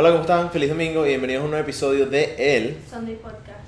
[0.00, 0.48] Hola, ¿cómo están?
[0.52, 2.78] Feliz domingo y bienvenidos a un nuevo episodio de El.
[2.88, 3.66] Sunday Podcast.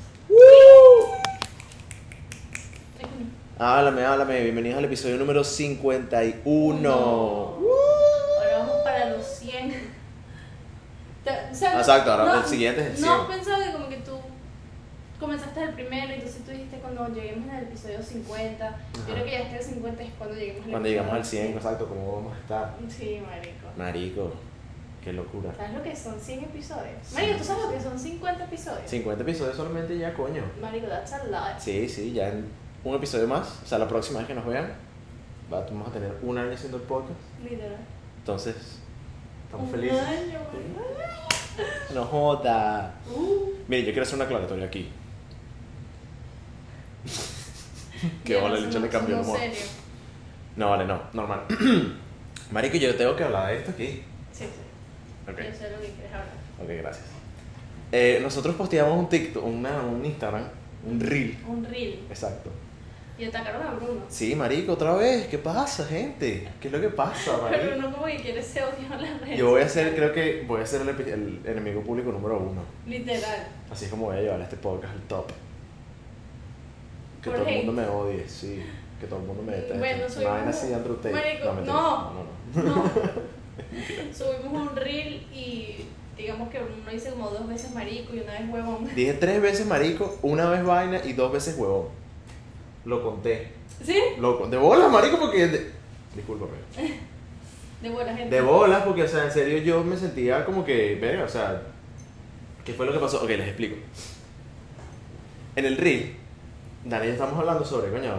[3.59, 4.41] Háblame, háblame.
[4.41, 6.89] Bienvenidos al episodio número 51.
[6.89, 9.71] Ahora vamos para los 100.
[11.25, 13.11] Te- o sea, Exacto, ahora el siguiente es el No 100.
[13.13, 14.13] has pensado que como que tú
[15.19, 18.79] comenzaste el primero y entonces tú dijiste cuando lleguemos al episodio 50.
[18.95, 21.55] Yo creo que ya este el 50 es cuando lleguemos al Cuando llegamos al 100,
[21.57, 22.75] exacto, ¿cómo vamos a estar?
[22.89, 23.67] Sí, marico.
[23.77, 24.33] Marico,
[25.03, 25.53] qué locura.
[25.57, 26.87] ¿Sabes lo que son 100 episodios?
[27.03, 27.15] Sí.
[27.15, 28.91] Marico, ¿tú sabes lo que son 50 episodios?
[28.91, 30.43] 50 episodios solamente ya, coño.
[30.61, 31.59] Marico, that's a lot.
[31.59, 32.47] Sí, sí, ya en
[32.85, 33.61] un episodio más.
[33.63, 34.73] O sea, la próxima vez que nos vean,
[35.53, 37.19] va- vamos a tener un año haciendo el podcast.
[37.43, 37.77] Literal.
[38.19, 38.57] Entonces,
[39.45, 40.01] estamos Un felices.
[40.01, 40.81] año, marico.
[41.95, 42.95] No joda.
[43.15, 43.51] Uh.
[43.69, 44.91] Miren, yo quiero hacer una aclaratoria aquí.
[48.25, 49.39] que Ya, vale, el le cambió el humor.
[49.39, 49.59] serio.
[50.57, 51.41] No, vale, no, normal.
[52.51, 54.03] Marico, yo tengo que hablar de esto aquí.
[55.37, 55.49] Sí, sí.
[55.49, 56.29] Ok, Yo sé lo que quieres hablar.
[56.63, 57.07] ok, gracias.
[57.93, 60.45] Eh, nosotros posteamos un TikTok, una, un Instagram,
[60.89, 61.37] un Reel.
[61.49, 62.01] Un reel.
[62.09, 62.51] Exacto.
[63.19, 64.01] Y atacaron a Bruno.
[64.09, 65.27] Sí, marico, otra vez.
[65.27, 66.49] ¿Qué pasa, gente?
[66.59, 67.79] ¿Qué es lo que pasa, Pero marico?
[67.81, 69.39] Bruno como que quiere ser odio en las redes.
[69.39, 72.63] Yo voy a ser, creo que voy a ser el, el enemigo público número uno.
[72.87, 73.47] Literal.
[73.71, 75.27] Así es como voy a llevar este podcast al top.
[77.23, 78.63] Que Por todo el mundo me odie, sí.
[78.99, 79.79] Que todo el mundo me deteste.
[79.79, 80.05] Bueno,
[80.43, 81.13] un- así Andrew Tate.
[81.13, 81.75] Marico, mentira.
[81.75, 82.13] no.
[82.13, 82.75] no, no.
[82.77, 82.91] No.
[84.17, 85.77] Subimos un reel y
[86.17, 88.89] digamos que Bruno dice como dos veces marico y una vez huevón.
[88.95, 91.87] Dije tres veces marico, una vez vaina y dos veces huevón.
[92.85, 93.53] Lo conté.
[93.85, 93.99] ¿Sí?
[94.19, 95.47] Lo, con- de bolas, marico, porque.
[95.47, 95.71] De,
[96.15, 96.53] discúlpame.
[97.83, 98.35] De buena gente.
[98.35, 100.97] De bolas, porque, o sea, en serio yo me sentía como que.
[101.01, 101.63] Verga, o sea.
[102.65, 103.23] ¿Qué fue lo que pasó?
[103.23, 103.77] Ok, les explico.
[105.57, 106.15] En el reel,
[106.85, 108.13] Dani y yo estamos hablando sobre, coño,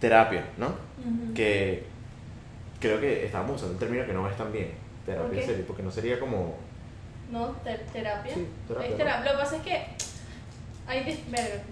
[0.00, 0.72] terapia, ¿no?
[1.34, 1.84] Que
[2.88, 4.72] creo que estábamos usando un término que no es tan bien.
[5.04, 5.36] Terapia, Ok.
[5.38, 6.56] en serio, porque no sería como.
[7.30, 8.34] No, te- terapia.
[8.34, 8.96] Sí, terapia, Es ¿no?
[8.98, 9.24] terapia.
[9.32, 9.86] Lo que pasa es que
[10.86, 11.62] hay verga,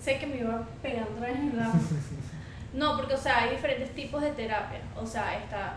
[0.00, 1.72] sé que me iba vez en la...
[2.74, 4.80] No, porque o sea, hay diferentes tipos de terapia.
[4.96, 5.74] O sea, está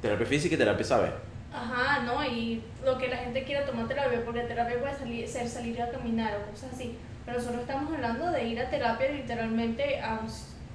[0.00, 1.10] Terapia física y terapia, ¿sabes?
[1.52, 2.24] Ajá, ¿no?
[2.24, 5.90] Y lo que la gente quiera tomar terapia, porque terapia puede salir, ser salir a
[5.90, 6.96] caminar o cosas así.
[7.24, 10.28] Pero nosotros estamos hablando de ir a terapia literalmente a un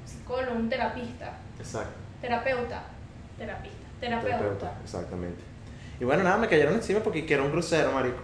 [0.05, 1.93] psicólogo, un terapista, Exacto.
[2.21, 2.83] terapeuta,
[3.41, 4.79] terapista, terapeuta.
[4.83, 5.41] Exactamente.
[5.99, 8.21] Y bueno, nada, me cayeron encima porque que era un grosero, marico.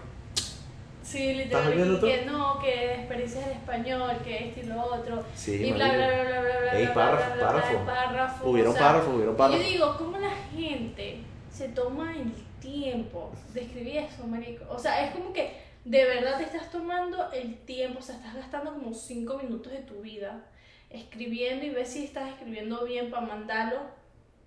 [1.02, 2.06] Sí, ¿Estás literalmente.
[2.06, 5.24] que no, que experiencias del español, que esto y lo otro.
[5.34, 6.78] Sí, y bla, bla, bla, bla, bla, bla.
[6.78, 7.84] Ey, bla, párrafo, bla, bla, bla, párrafo.
[7.86, 9.66] párrafo, Hubieron o sea, párrafos, hubieron Yo párrafos.
[9.66, 11.20] digo, ¿cómo la gente
[11.50, 14.64] se toma el tiempo de escribir eso, marico?
[14.68, 18.34] O sea, es como que de verdad te estás tomando el tiempo, o sea, estás
[18.34, 20.44] gastando como 5 minutos de tu vida
[20.90, 23.97] escribiendo y ves si estás escribiendo bien para mandarlo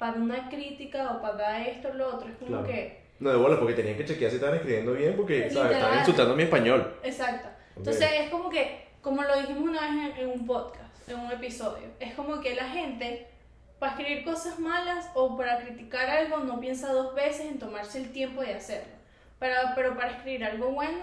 [0.02, 2.28] para una crítica o para esto o lo otro.
[2.28, 2.66] Es como Claro.
[2.66, 5.74] que, No, de bola, porque tenían que chequear si estaban escribiendo bien porque, ¿sabes?
[5.74, 6.98] Estaban insultando mi español.
[7.04, 7.50] exacto.
[7.78, 11.32] Entonces es como que, como lo dijimos una vez en, en un podcast, en un
[11.32, 13.28] episodio, es como que la gente
[13.78, 18.12] para escribir cosas malas o para criticar algo no piensa dos veces en tomarse el
[18.12, 18.94] tiempo de hacerlo.
[19.38, 21.00] Para, pero para escribir algo bueno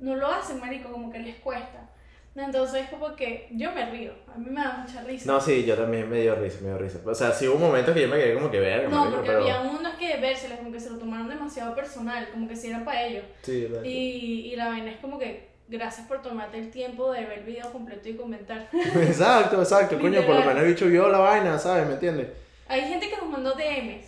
[0.00, 1.86] no lo hacen, marico, como que les cuesta.
[2.34, 5.30] Entonces es como que yo me río, a mí me da mucha risa.
[5.30, 6.98] No, sí, yo también me dio risa, me dio risa.
[7.04, 9.42] O sea, sí hubo momentos que yo me quedé como que verga, No, porque pero...
[9.42, 12.84] había unos que vérseles, como que se lo tomaron demasiado personal, como que si era
[12.84, 13.24] para ellos.
[13.42, 13.84] Sí, verdad.
[13.84, 17.44] Y, y la vaina es como que gracias por tomarte el tiempo de ver el
[17.44, 18.68] video completo y comentar.
[18.72, 21.86] Exacto, exacto, coño, por lo menos el bicho vio la vaina, ¿sabes?
[21.86, 22.28] ¿Me entiendes?
[22.66, 24.06] Hay gente que nos mandó DMs.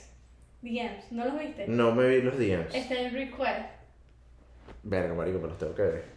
[0.62, 1.66] DMs, ¿no los viste?
[1.68, 2.74] No me vi los DMs.
[2.74, 3.68] Está en request.
[4.82, 6.13] Verga, marico, me los tengo que ver.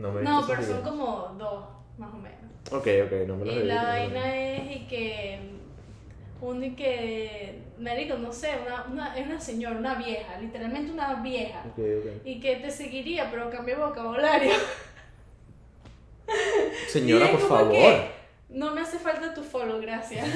[0.00, 1.64] No me No, pero son como dos,
[1.98, 2.38] más o menos.
[2.72, 5.38] Ok, ok, no me he Y la vaina es y que
[6.40, 11.14] un y que marico, no sé, una, una, es una señora, una vieja, literalmente una
[11.16, 11.62] vieja.
[11.64, 11.82] visto.
[11.82, 12.26] Ok, ok.
[12.26, 14.52] Y que te seguiría, pero cambia vocabulario.
[16.88, 17.74] Señora, por favor.
[17.74, 18.10] que,
[18.48, 20.26] no me hace falta tu follow, gracias.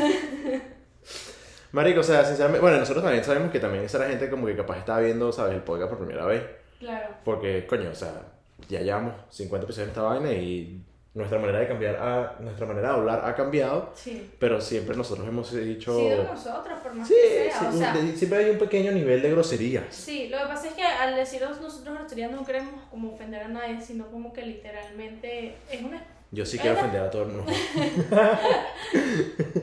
[1.72, 4.56] Marico, o sea, sinceramente, bueno, nosotros también sabemos que también esa era gente como que
[4.56, 5.54] capaz estaba viendo, ¿sabes?
[5.54, 6.42] El podcast por primera vez.
[6.78, 7.14] claro.
[7.24, 8.34] Porque, coño, o sea,
[8.68, 10.84] ya llevamos 50 episodios de esta vaina y
[11.14, 14.30] nuestra manera de cambiar, a, nuestra manera de hablar ha cambiado, Sí.
[14.38, 15.96] pero siempre nosotros hemos dicho...
[15.96, 17.60] Sido nosotros, por más Sí, que sea.
[17.60, 19.84] sí, o sea, siempre hay un pequeño nivel de groserías.
[19.90, 23.48] sí, lo que pasa es que al decirnos nosotros groserías no queremos como ofender a
[23.48, 27.52] nadie, sino como que literalmente es una, Yo sí quiero ofender a todo el mundo.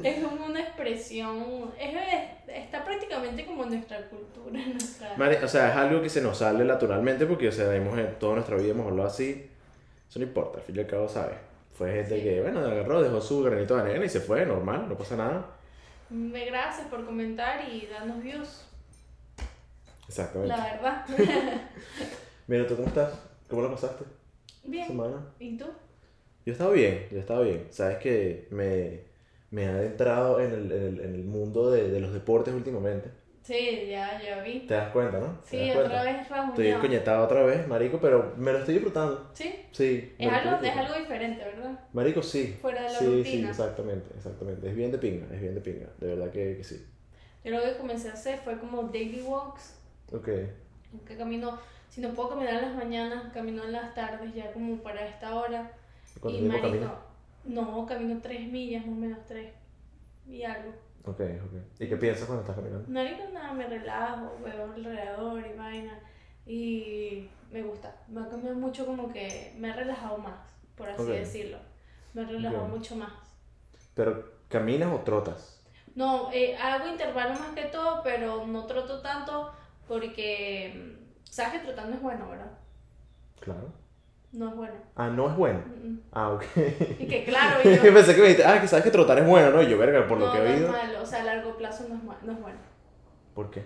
[0.04, 1.92] es como una expresión, es,
[2.48, 5.16] está prácticamente como nuestra cultura, nuestra...
[5.18, 8.18] Mari- o sea, es algo que se nos sale naturalmente porque, o sea, hemos, en
[8.20, 9.48] toda nuestra vida hemos hablado así.
[10.12, 11.38] Eso no importa, al fin y al cabo, ¿sabes?
[11.72, 12.24] Fue gente Sí.
[12.24, 15.46] que, bueno, agarró, dejó su granito de arena y se fue, normal, no pasa nada.
[16.10, 18.66] Me gracias por comentar y darnos views,
[20.10, 20.54] Exactamente.
[20.54, 21.06] la verdad.
[22.48, 23.14] Mira, ¿tú cómo estás?
[23.50, 24.04] ¿Cómo lo pasaste?
[24.66, 24.86] Bien.
[24.88, 25.26] Semana.
[25.40, 25.66] ¿Y tú?
[26.46, 27.68] Yo estaba bien, yo estaba bien.
[27.70, 29.00] Sabes que me,
[29.52, 33.10] me he adentrado en el, en el, en el mundo de, de los deportes últimamente.
[33.44, 34.60] Sí, ya, ya vi.
[34.68, 35.40] ¿Te das cuenta, no?
[35.40, 36.04] ¿Te Sí, otra cuenta?
[36.04, 36.50] vez rasguñado.
[36.52, 39.30] Estoy encoñetado otra vez, marico, pero me lo estoy disfrutando.
[39.34, 40.14] Sí, Sí.
[40.20, 41.80] es algo, es algo diferente, ¿verdad?
[41.94, 42.56] Marico, sí.
[42.62, 43.50] Fuera de la sí, sí, rutina.
[43.50, 44.70] exactamente, exactamente.
[44.70, 45.88] Es bien de pinga, es bien de pinga.
[45.98, 46.86] De verdad que, que sí.
[47.44, 49.80] Yo lo que comencé a hacer fue como daily walks,
[50.14, 50.28] Ok.
[51.08, 51.58] que camino,
[51.90, 55.34] si no puedo caminar en las mañanas, camino en las tardes ya como para esta
[55.36, 55.72] hora.
[56.20, 56.92] ¿Cuánto y tiempo marico, caminas?
[57.46, 59.52] no, camino tres millas, más o menos tres
[60.30, 60.72] y algo.
[61.04, 61.82] Ok, ok.
[61.82, 62.88] ¿Y qué piensas cuando estás caminando?
[62.90, 66.00] Marico, nada, me relajo, veo alrededor y vaina.
[66.46, 67.96] Y me gusta.
[68.08, 70.40] Me ha cambiado mucho como que me ha relajado más,
[70.76, 71.58] por así decirlo.
[72.14, 73.12] Me ha relajado mucho más.
[73.96, 75.64] ¿Pero caminas o trotas?
[75.96, 79.52] No, eh, hago intervalos más que todo, pero no troto tanto
[79.88, 82.52] porque mm, sabes que trotando es bueno, ¿verdad?
[83.40, 83.74] Claro.
[84.34, 84.74] No es bueno.
[84.96, 85.60] Ah, no es bueno.
[85.66, 86.00] Mm, mm.
[86.14, 86.44] Ah, ok.
[87.00, 89.28] Y que claro, y yo- Pensé que me dijiste, ah, que sabes que trotar es
[89.28, 89.62] bueno, ¿no?
[89.62, 90.72] Y yo, verga, por lo no, que he no es oído.
[90.72, 92.60] malo, o sea, a largo plazo no es, ma- no es bueno.
[93.36, 93.66] ¿Por qué?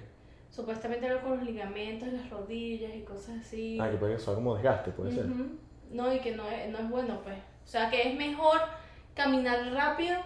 [0.49, 3.77] Supuestamente algo con los ligamentos, las rodillas y cosas así.
[3.79, 5.25] Ah, que puede ser como desgaste, puede ser.
[5.25, 5.45] Ujú.
[5.91, 7.35] No, y que no es, no es bueno, pues.
[7.37, 8.59] O sea, que es mejor
[9.13, 10.17] caminar rápido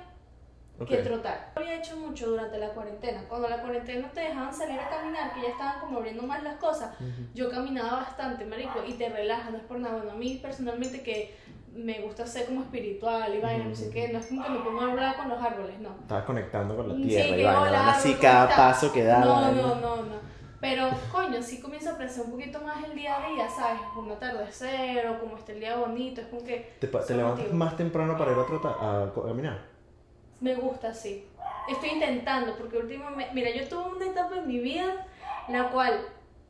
[0.80, 0.88] Ok.
[0.88, 1.52] que trotar.
[1.56, 3.22] Lo había hecho mucho durante la cuarentena.
[3.28, 6.56] Cuando la cuarentena te dejaban salir a caminar, que ya estaban como abriendo más las
[6.56, 7.28] cosas, Ujú.
[7.34, 9.96] yo caminaba bastante, marico, y te relaja, no es por nada.
[9.98, 11.36] Bueno, a mí personalmente que
[11.74, 14.60] me gusta ser como espiritual y vaina, no sé qué, no es como que me
[14.60, 15.90] pongo a hablar con los árboles, no.
[16.02, 19.26] Estabas conectando con la Sí, tierra y que vaina, así ¿cómo cada paso que daba.
[19.26, 20.30] No, no, no, no.
[20.62, 23.80] Pero, coño, sí comienzo a apreciar un poquito más el día a día, ¿sabes?
[23.96, 27.54] Un atardecer o como está el día bonito, es como que ¿Te, te levantas motivos.
[27.54, 29.69] más temprano para ir a trotar, a caminar?
[30.42, 31.26] Me gusta así.
[31.70, 35.06] Estoy intentando, porque últimamente, mira, yo tuve una etapa en mi vida
[35.50, 36.02] la cual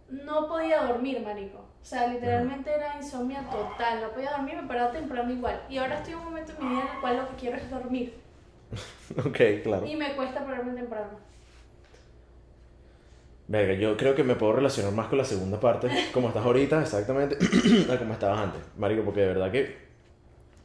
[0.10, 1.58] no podía dormir, marico.
[1.58, 5.62] O sea, literalmente era insomnia total, no podía dormir, me paraba temprano igual.
[5.70, 7.58] Y ahora estoy en un momento en mi vida en el cual lo que quiero
[7.58, 8.14] es dormir.
[9.18, 9.86] ok, claro.
[9.86, 11.30] Y me cuesta pararme temprano.
[13.48, 16.82] Verga, yo creo que me puedo relacionar más con la segunda parte, como estás ahorita,
[16.82, 17.36] exactamente,
[17.92, 18.62] a como estabas antes.
[18.78, 19.76] Marico, porque de verdad que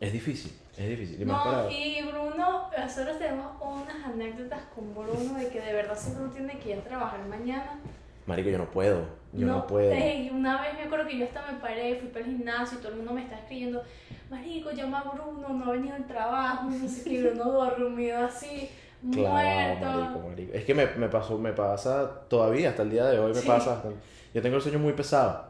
[0.00, 1.22] es difícil, es difícil.
[1.22, 1.70] Y más No, para...
[1.70, 6.58] y Bruno, nosotros tenemos unas anécdotas con Bruno de que de verdad si Bruno tiene
[6.58, 7.78] que ir a trabajar mañana.
[8.26, 9.04] Marico, yo no puedo,
[9.34, 9.92] yo no, puedo.
[9.92, 12.80] ey, una vez me acuerdo que yo hasta me paré, fui para el gimnasio y
[12.80, 13.82] todo el mundo me está escribiendo,
[14.30, 18.70] Marico, llama a Bruno, no ha venido al trabajo, no sé qué, Bruno dormido así,
[19.12, 19.84] Claro, muerto.
[20.00, 20.52] marico, marico.
[20.54, 23.46] Es que me, me pasó, me pasa todavía, hasta el día de hoy me Sí.
[23.46, 23.74] pasa.
[23.74, 23.98] bastante.
[24.32, 25.44] Yo tengo el sueño muy pesado.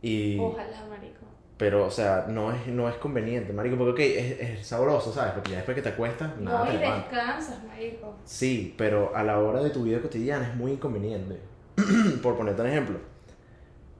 [0.00, 0.38] Y...
[0.38, 1.24] Ojalá, Marico.
[1.64, 5.32] Pero, o sea, no es, no es conveniente, marico, porque, ok, es, es sabroso, ¿sabes?
[5.32, 7.08] Porque ya después que te acuestas, nada no, te y levanta.
[7.08, 8.14] descansas, Marico.
[8.22, 11.40] Sí, pero a la hora de tu vida cotidiana es muy inconveniente.
[12.22, 12.98] Por ponerte un ejemplo.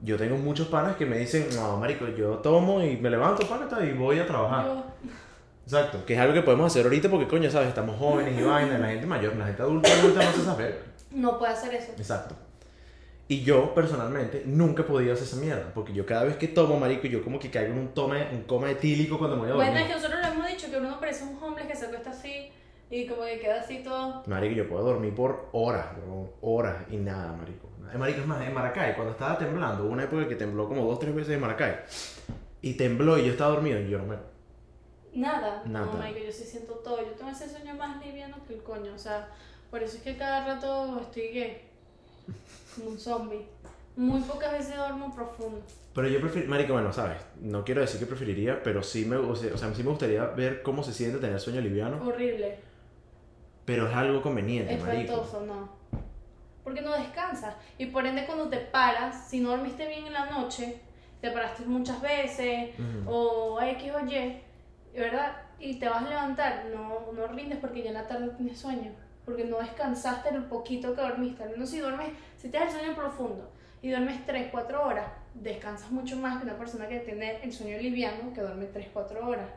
[0.03, 3.83] Yo tengo muchos panas que me dicen, no, marico, yo tomo y me levanto, panata,
[3.83, 4.65] y voy a trabajar.
[4.67, 4.83] Yo,
[5.63, 6.05] Exacto.
[6.05, 7.69] Que es algo que podemos hacer ahorita porque, coño, ¿sabes?
[7.69, 10.83] Estamos jóvenes y vaina, la gente mayor, la gente adulta, adulta no esas vergas.
[11.09, 11.93] no puedo hacer eso.
[11.97, 12.35] Exacto.
[13.27, 15.71] Y yo, personalmente, nunca he podido hacer esa mierda.
[15.73, 18.43] Porque yo cada vez que tomo, marico, yo como que caigo en un, tome, un
[18.43, 19.71] coma etílico cuando me voy a dormir.
[19.71, 22.11] Bueno, es que nosotros le hemos dicho que Bruno parece un homeless que se acuesta
[22.11, 22.51] así
[22.91, 24.23] y como que queda así todo.
[24.27, 27.67] Marico, yo puedo dormir por horas, bro, horas y nada, marico.
[27.93, 30.85] Eh, Marico, es más, en Maracay, cuando estaba temblando, hubo una época que tembló como
[30.85, 31.77] dos, tres veces en Maracay.
[32.61, 34.17] Y tembló y yo estaba dormido y yo no me...
[35.13, 35.63] Nada.
[35.65, 35.85] Nada.
[35.85, 36.99] No, marico, yo sí siento todo.
[37.01, 38.93] Yo tengo ese sueño más liviano que el coño.
[38.93, 39.29] O sea,
[39.71, 41.61] por eso es que cada rato estoy gay.
[42.75, 43.45] Como un zombie.
[43.95, 45.61] Muy pocas veces duermo profundo.
[45.93, 49.33] Pero yo prefiero, marico, bueno, sabes, no quiero decir que preferiría, pero sí me, o
[49.35, 52.57] sea, sí me gustaría ver cómo se siente tener sueño liviano, Horrible.
[53.63, 55.13] pero es algo conveniente, marico.
[55.13, 55.69] Espantoso, no.
[56.65, 57.55] Porque no descansas.
[57.77, 60.81] Y por ende, cuando te paras, si no dormiste bien en la noche,
[61.21, 63.09] te paraste muchas veces, Ujú.
[63.09, 64.41] o X o Y,
[64.93, 65.37] ¿verdad?
[65.59, 68.91] Y te vas a levantar, no, no rindes porque ya en la tarde tienes sueño.
[69.25, 71.45] Porque no descansaste lo poquito que dormiste.
[71.45, 73.49] Menos si duermes, si te das el sueño profundo
[73.81, 77.77] y duermes 3, 4 horas, descansas mucho más que una persona que tiene el sueño
[77.77, 79.49] liviano que duerme 3, 4 horas.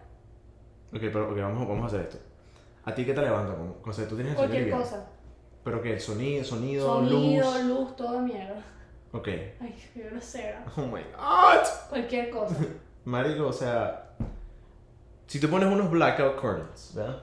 [0.92, 2.18] Ok, pero ok, vamos, vamos a hacer esto.
[2.84, 3.52] ¿A ti qué te levanta?
[3.84, 4.82] O sea, tú tienes el sueño Cualquier liviano.
[4.82, 5.06] cosa.
[5.64, 6.00] ¿Pero qué?
[6.00, 7.64] ¿Sonido, sonido, Sonido, luz?
[7.64, 8.62] luz, toda mierda.
[9.12, 9.28] Ok.
[9.60, 10.64] Ay, qué grosera.
[10.76, 11.66] Oh my god.
[11.90, 12.54] Cualquier cosa.
[13.04, 14.10] Marico, o sea,
[15.26, 17.22] si tú pones unos blackout curtains, ¿verdad?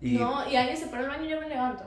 [0.00, 1.84] Y, No, y alguien se para el baño y yo me levanto.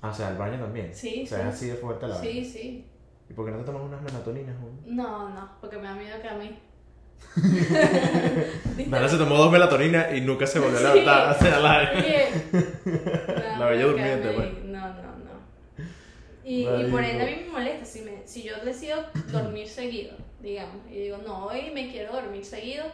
[0.00, 0.94] Ah, o sea, el baño también.
[0.94, 1.42] Sí, O sea, sí.
[1.48, 2.20] es así de fuerte la.
[2.20, 2.86] Sí, sí.
[3.28, 4.54] ¿Y por qué no te tomas unas melatoninas?
[4.84, 6.58] No, no, porque me da miedo que a mí.
[8.88, 11.92] Nana se tomó dos melatoninas y nunca se volvió a levantar hacia la da
[13.58, 14.64] La bella durmiente, pues.
[14.64, 15.84] No, no, no.
[16.44, 20.16] Y, y por ende a mí me molesta si, me, si yo decido dormir seguido,
[20.40, 22.84] digamos, y digo, no, hoy me quiero dormir seguido,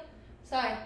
[0.45, 0.79] ¿sabes?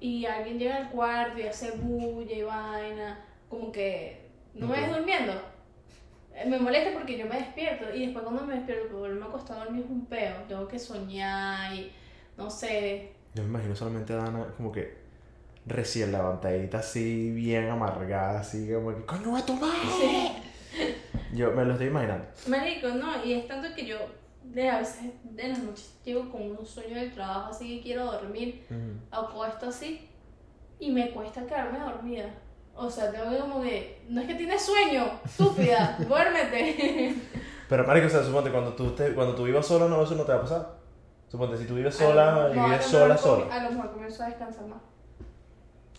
[0.00, 4.94] Y alguien llega al cuarto y hace bulla y vaina, como que no me ves
[4.94, 5.32] durmiendo.
[6.34, 9.28] Eh, Me molesta porque yo me despierto y después cuando me despierto, porque volverme a
[9.28, 10.34] acostar a dormir es un peo.
[10.48, 11.92] Tengo que soñar y
[12.36, 13.12] no sé.
[13.34, 15.02] Yo me imagino solamente a Dana como que
[15.66, 19.78] recién levantadita, así, bien amargada, así, como que, ¡coño, a tu madre!
[19.98, 20.32] Sí.
[21.32, 22.26] Yo me lo estoy imaginando.
[22.48, 23.96] Marico, no, y es tanto que yo
[24.44, 28.04] de a veces de las noches llego con un sueño del trabajo, así que quiero
[28.04, 28.66] dormir,
[29.10, 30.08] apuesto así,
[30.78, 32.26] y me cuesta quedarme dormida.
[32.76, 37.14] O sea, tengo que como que, no es que tienes sueño, estúpida, duérmete.
[37.68, 40.24] Pero, marico, o sea, suponte, cuando tú, te, cuando tú vivas sola, no, eso no
[40.24, 40.74] te va a pasar.
[41.28, 43.54] Suponte, si tú vives sola y no, vives sola, sola.
[43.54, 44.82] A lo mejor comienzo a descansar más.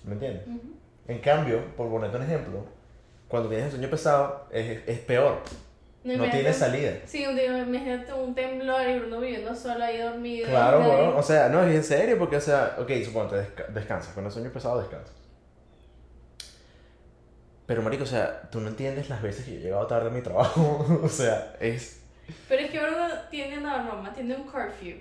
[0.04, 0.48] ¿Me entiendes?
[0.48, 0.76] Ujú.
[1.08, 2.66] En cambio, por ponerte un ejemplo,
[3.28, 5.40] cuando tienes el sueño pesado, es, es peor.
[6.06, 6.92] No tienes salida.
[7.06, 10.48] Sí, un imagínate un temblor y uno viviendo solo ahí dormido.
[10.48, 13.68] Claro, nadie- bueno, o sea, no, es en serio, porque, o sea, ok, suponte, desca-
[13.70, 15.16] descansas, con el sueño pesado descansas.
[17.66, 20.12] Pero, marico, o sea, tú no entiendes las veces que yo he llegado tarde a
[20.12, 22.02] mi trabajo, o sea, es...
[22.48, 24.98] Pero es que uno tiene una norma, tiene un curfew.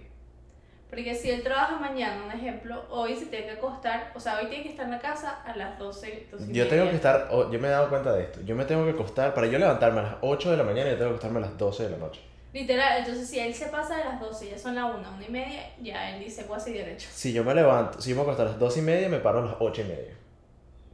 [0.91, 4.47] Porque si él trabaja mañana, un ejemplo, hoy se tiene que acostar, o sea, hoy
[4.47, 7.29] tiene que estar en la casa a las 12, 12 y Yo tengo que estar,
[7.33, 9.59] o- yo me he dado cuenta de esto, yo me tengo que acostar, para yo
[9.59, 11.91] levantarme a las 8 de la mañana, yo tengo que acostarme a las 12 de
[11.91, 12.21] la noche.
[12.53, 15.31] Literal, entonces si él se pasa de las 12, ya son las 1, 1 y
[15.33, 17.09] media, ya él dice voy a seguir derecho.
[17.13, 19.41] Si yo me levanto, si yo me acuesto a las 12 y media, me paro
[19.41, 20.13] a las 8 y media.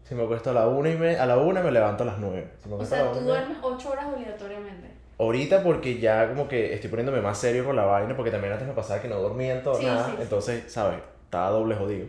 [0.05, 2.19] Si me acuesto a la 1 y media, a la 1 me levanto a las
[2.19, 2.49] 9.
[2.63, 4.89] Si me O sea, tú 1 y media- duermes 8 horas obligatoriamente.
[5.21, 8.67] Ahorita porque ya como que estoy poniéndome más serio con la vaina, porque también antes
[8.67, 10.99] me pasaba que no dormía en todo Sí, nada, sí, entonces, ¿sabes?
[11.25, 12.07] Estaba doble jodido.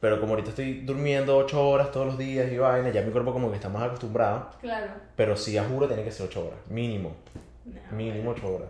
[0.00, 3.32] Pero como ahorita estoy durmiendo 8 horas todos los días y vaina, ya mi cuerpo
[3.32, 4.92] como que está más acostumbrado, Claro.
[5.16, 7.14] pero sí, a juro, tiene que ser 8 horas, mínimo,
[7.64, 8.68] No, mínimo 8 horas.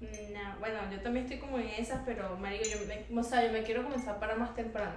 [0.00, 3.52] No, bueno, yo también estoy como en esas, pero marico, yo me, o sea, yo
[3.52, 4.96] me quiero comenzar para más temprano.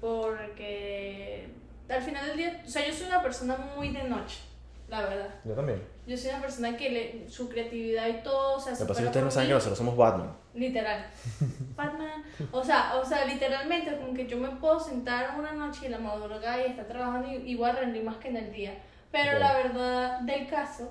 [0.00, 1.48] Porque
[1.88, 4.40] al final del día, o sea, yo soy una persona muy de noche,
[4.88, 5.28] la verdad.
[5.44, 5.82] Yo también.
[6.06, 8.92] Yo soy una persona que le, su creatividad y todo, o sea, Lo se que
[8.92, 10.36] ustedes no saben que nosotros somos Batman.
[10.54, 11.06] Literal.
[11.76, 12.24] Batman.
[12.52, 15.98] O sea, o sea, literalmente, como que yo me puedo sentar una noche y la
[15.98, 18.78] madrugada y estar trabajando y igual rendir más que en el día.
[19.10, 20.90] Pero la verdad del caso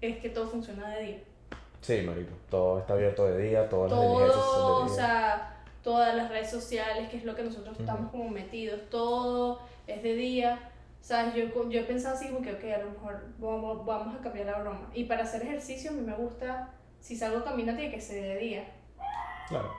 [0.00, 1.18] es que todo funciona de día.
[1.80, 2.32] Sí, marico.
[2.50, 4.94] Todo está abierto de día, todas las todo, son o de día.
[4.94, 10.02] sea, todas las redes sociales, que es lo que nosotros estamos como metidos, todo es
[10.02, 10.71] de día.
[11.02, 14.46] Sea, yo, yo pensaba así como que, ok, a lo mejor vamos, vamos a cambiar
[14.46, 14.88] la broma.
[14.94, 18.22] Y para hacer ejercicio a mí me gusta, si salgo a caminar tiene que ser
[18.22, 18.64] de día.
[19.48, 19.72] Claro,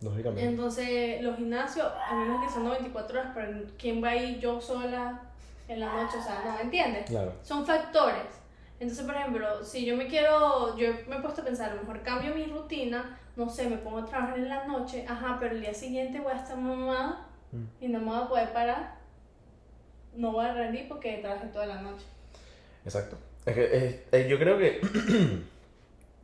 [0.00, 0.44] lógicamente.
[0.44, 4.16] Entonces, los gimnasios, a mí me dicen que son 94 horas, pero ¿quién va a
[4.16, 5.20] ir yo sola
[5.66, 6.16] en la noche?
[6.18, 7.06] O sea, no, ¿entiendes?
[7.06, 7.32] Claro.
[7.42, 8.22] Son factores.
[8.78, 11.80] Entonces, por ejemplo, si yo me quiero, yo me he puesto a pensar, a lo
[11.80, 15.56] mejor cambio mi rutina, no sé, me pongo a trabajar en la noche, ajá, pero
[15.56, 17.64] el día siguiente voy a estar mamada Mm.
[17.80, 18.97] y no me voy a poder parar,
[20.14, 22.04] no voy a rendir porque trabajé toda la noche.
[22.84, 23.16] Exacto.
[23.46, 24.80] Es que eh, eh, yo creo que.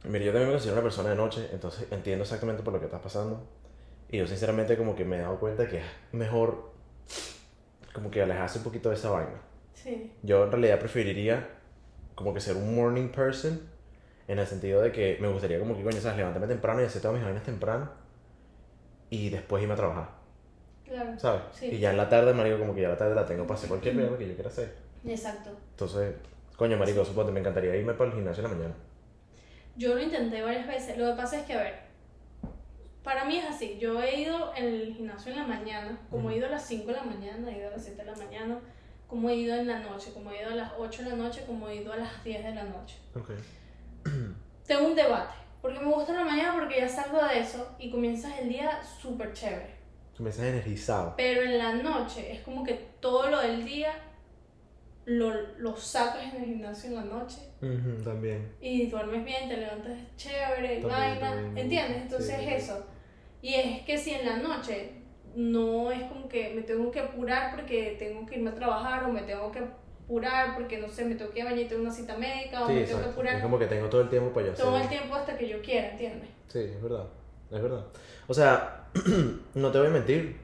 [0.04, 2.86] Mira, yo también me considero una persona de noche, entonces entiendo exactamente por lo que
[2.86, 3.42] estás pasando.
[4.10, 6.72] Y yo, sinceramente, como que me he dado cuenta que es mejor.
[7.94, 9.40] Como que alejarse un poquito de esa vaina.
[9.74, 11.48] Sí, Yo en realidad preferiría
[12.14, 13.60] como que ser un morning person
[14.28, 17.02] en el sentido de que me gustaría como que, coño, sabes, levantarme temprano y hacer
[17.02, 17.90] todas mis vainas temprano
[19.10, 20.08] y después irme a trabajar,
[20.84, 21.18] claro.
[21.18, 21.42] ¿sabes?
[21.52, 21.66] Sí.
[21.66, 23.68] Y ya en la tarde, marico, como que ya la tarde la tengo para hacer
[23.68, 24.74] cualquier mierda que yo quiera hacer.
[25.04, 25.50] Exacto.
[25.70, 26.14] Entonces,
[26.56, 28.74] coño, marico, suponte, me encantaría irme para el gimnasio en la mañana.
[29.76, 30.96] Yo lo intenté varias veces.
[30.96, 31.74] Lo que pasa es que, a ver,
[33.02, 33.78] para mí es así.
[33.78, 36.92] Yo he ido al gimnasio en la mañana, como he ido a las 5 de
[36.92, 38.58] la mañana, he ido a las 7 de la mañana,
[39.06, 41.44] como he ido en la noche, como he ido a las 8 de la noche,
[41.46, 42.96] como he ido a las 10 de la noche.
[43.14, 43.30] Ok.
[44.66, 47.90] Tengo un debate, porque me gusta en la mañana porque ya salgo de eso y
[47.90, 49.73] comienzas el día súper chévere.
[50.16, 51.14] Comienzas energizado.
[51.16, 53.92] Pero en la noche es como que todo lo del día
[55.06, 57.38] lo, lo sacas en el gimnasio en la noche
[58.02, 58.52] también.
[58.60, 61.58] y duermes bien, te levantas chévere, También, vaina, también.
[61.58, 62.02] ¿entiendes?
[62.02, 62.70] Entonces Sí, sí, es sí.
[62.70, 62.86] eso.
[63.42, 64.92] Y es que si en la noche
[65.34, 69.08] no es como que me tengo que apurar porque tengo que irme a trabajar o
[69.12, 72.16] me tengo que apurar porque no sé, me tengo que bañar y tengo una cita
[72.16, 74.46] médica o Sí, me tengo que apurar Es como que tengo todo el tiempo para
[74.46, 74.64] yo hacer.
[74.64, 76.30] todo el tiempo hasta que yo quiera, ¿entiendes?
[76.48, 77.06] Sí, es verdad.
[77.54, 77.84] Es verdad.
[78.26, 78.88] O sea,
[79.54, 80.36] no te voy a mentir.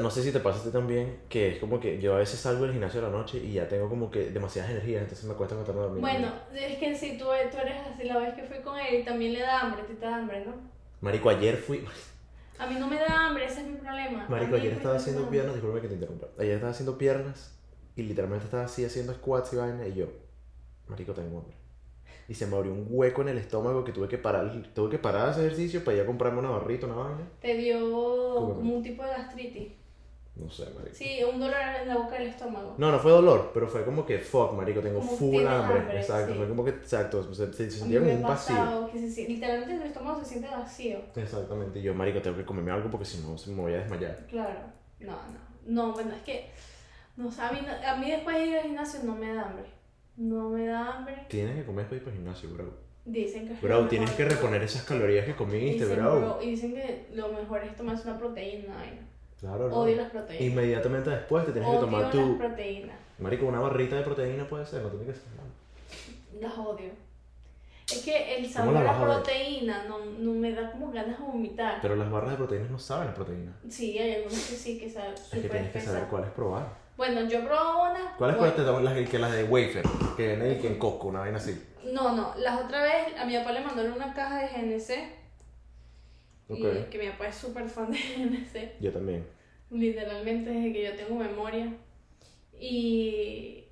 [0.00, 2.38] No sé si te pasa a ti también, que es como que yo a veces
[2.38, 5.32] salgo del gimnasio a la noche y ya tengo como que demasiadas energías, entonces me
[5.34, 6.00] cuesta acostarme a dormir.
[6.02, 9.32] Bueno, es que si tú, tú eres así, la vez que fui con él también
[9.32, 10.52] le da hambre, te da hambre, ¿no?
[11.00, 11.82] Marico, ayer fui.
[12.58, 14.26] A mí no me da hambre, ese es mi problema.
[14.28, 16.26] Marico, ayer estaba haciendo piernas, disculpe que te interrumpa.
[16.38, 17.58] Ayer estaba haciendo piernas
[17.94, 20.08] y literalmente estaba así haciendo squats y vaina y yo,
[20.88, 21.65] Marico, tengo hambre.
[22.28, 24.98] Y se me abrió un hueco en el estómago que tuve que parar, tuve que
[24.98, 27.28] parar ese ejercicio para ir a comprarme una barrita, una vaina.
[27.40, 27.78] Te dio
[28.34, 29.72] como un tipo de gastritis.
[30.34, 30.94] No sé, marico.
[30.94, 32.74] Sí, un dolor en la boca del estómago.
[32.76, 35.78] No, no fue dolor, pero fue como que fuck, marico, tengo Como full hambre.
[35.78, 36.38] hambre, exacto, sí.
[36.38, 38.54] fue como que, exacto, se, se- sentía como un vacío.
[38.56, 40.98] pasado que se siente- literalmente el estómago se siente vacío.
[41.14, 44.26] Exactamente, y yo, marico, tengo que comerme algo porque si no me voy a desmayar.
[44.28, 44.60] Claro.
[45.00, 45.46] No, no.
[45.86, 46.50] No, bueno, es que.
[47.16, 49.64] No, sé, a, mí, a mí después de ir al gimnasio no me da hambre.
[50.16, 51.26] No me da hambre.
[51.28, 52.86] Tienes que comer después para el gimnasio, bro.
[53.04, 54.28] Dicen que es Bro, tienes mejor.
[54.28, 56.38] que reponer esas calorías que comiste, Dicen, bro.
[56.42, 58.74] Y dicen que lo mejor es tomarse una proteína.
[58.74, 59.06] vaina.
[59.38, 59.76] Claro, bro.
[59.76, 60.42] Odio las proteínas.
[60.46, 62.38] Inmediatamente después te tienes que tomar las tu...
[62.38, 62.96] proteínas.
[63.18, 65.22] Marico, una barrita de proteína puede ser, no tiene que ser.
[65.36, 66.40] ¿no?
[66.40, 66.90] Las odio.
[67.92, 71.16] Es que el ¿Cómo sabor la a la proteína no, no me da como ganas
[71.20, 71.78] de vomitar.
[71.80, 73.56] Pero las barras de proteínas no saben a proteína.
[73.68, 76.66] Sí, hay algunas que sí, que saben Es que tienes que saber cuáles probar.
[76.96, 78.16] Bueno, yo probé una.
[78.16, 79.84] ¿Cuáles bueno, te toman las, que las de wafer?
[80.16, 81.62] Que vienen en Costco, una vaina así.
[81.84, 84.90] No, no, las otra vez a mi papá le mandaron una caja de GNC.
[86.48, 86.58] Ok.
[86.58, 88.80] Y que mi papá es súper fan de GNC.
[88.80, 89.26] Yo también.
[89.70, 91.70] Literalmente desde que yo tengo memoria.
[92.58, 93.64] Y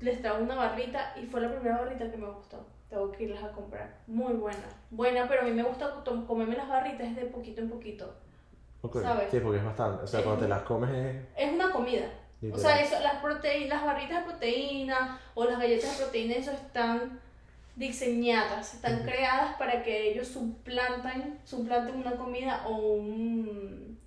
[0.00, 2.66] les trajo una barrita y fue la primera barrita que me gustó.
[2.90, 4.00] Tengo que irlas a comprar.
[4.08, 4.66] Muy buena.
[4.90, 8.12] Buena, pero a mí me gusta comerme las barritas de poquito en poquito.
[9.02, 9.30] ¿Sabes?
[9.30, 10.04] Sí, porque es bastante.
[10.04, 11.16] O sea, cuando te las comes es...
[11.36, 12.06] Es una comida.
[12.52, 16.52] O sea, eso, las, proteínas, las barritas de proteína o las galletas de proteína, eso
[16.52, 17.18] están
[17.74, 23.98] diseñadas, están creadas para que ellos suplantan, suplanten una comida o un,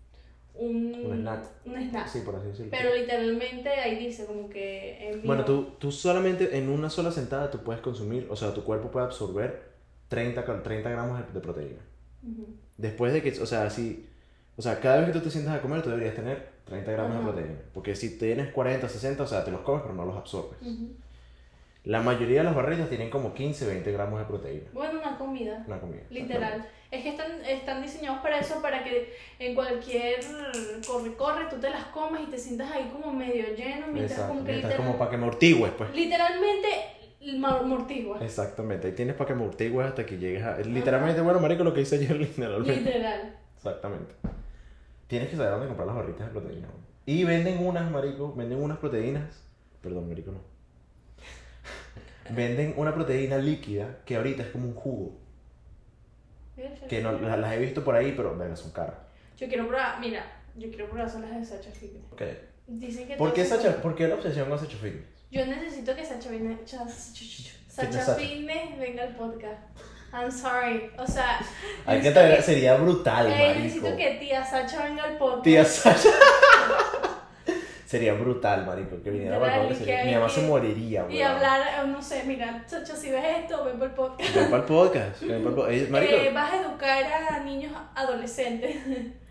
[0.56, 1.46] un, Un snack.
[1.66, 2.08] un snack.
[2.08, 2.72] Sí, por así decirlo.
[2.72, 7.50] Pero literalmente ahí dice como que en Bueno, tú, tú solamente en una sola sentada
[7.52, 9.72] tú puedes consumir, o sea, tu cuerpo puede absorber
[10.10, 11.80] 30, cal- 30 gramos de, de proteína.
[12.78, 14.08] Después de que, o sea, si,
[14.58, 17.12] o sea, cada vez que tú te sientas a comer, tú deberías tener 30 gramos
[17.16, 17.20] Ajá.
[17.26, 17.60] de proteína.
[17.74, 20.62] Porque si tienes 40, 60, o sea, te los comes, pero no los absorbes.
[20.62, 20.90] Ujú.
[21.84, 24.66] La mayoría de las barritas tienen como 15, 20 gramos de proteína.
[24.72, 25.64] Bueno, una comida.
[25.68, 26.04] Una comida.
[26.12, 26.64] Literal.
[26.92, 30.20] Es que están, están diseñados para eso, para que en cualquier
[30.86, 34.34] corre-corre tú te las comas y te sientas ahí como medio lleno, mientras Exacto.
[34.34, 35.92] como que literal- como para que me amortigües, pues.
[35.96, 36.68] literalmente
[37.44, 38.18] amortigua.
[38.22, 38.88] Exactamente.
[38.88, 40.58] Ahí tienes para que me amortigües hasta que llegues a...
[40.60, 42.76] Literalmente, bueno, marico, lo que hice ayer, literalmente.
[42.82, 43.36] Literal.
[43.56, 44.14] Exactamente.
[45.12, 46.70] Tienes que saber dónde comprar las barritas de proteína.
[47.06, 49.44] Y venden unas, marico, venden unas proteínas.
[49.82, 50.40] Perdón, marico, no.
[52.34, 55.20] venden una proteína líquida que ahorita es como un jugo.
[56.88, 58.96] Que no, las, las he visto por ahí, pero venga, son caras.
[59.36, 60.24] Yo quiero probar, mira,
[60.56, 62.04] yo quiero probar son las de Sacha Fitness.
[62.14, 62.22] Ok.
[62.68, 65.08] Dicen que ¿Por qué, Sacha, son- ¿Por qué la obsesión con Sacha Fitness?
[65.30, 66.30] Yo necesito que Sacha,
[67.68, 68.16] Sacha Sacha.
[68.16, 69.60] Fitness venga al podcast.
[70.14, 70.92] I'm sorry.
[70.98, 71.40] O sea,
[71.86, 73.60] Hay que sería brutal, eh, marico.
[73.60, 75.44] necesito que tía Sacha venga al podcast.
[75.44, 76.10] Tía Sacha.
[77.86, 81.18] sería brutal, marico, que viniera para y sería- que- Mi mamá que- se moriría, Y
[81.18, 81.32] weón.
[81.32, 84.36] hablar, eh, no sé, mira, Sacha, si ves esto, ven por el podcast.
[84.36, 85.22] Ven para el podcast.
[85.22, 85.90] Ven para el podcast.
[85.90, 88.76] Marico, Eh, vas a educar a niños adolescentes.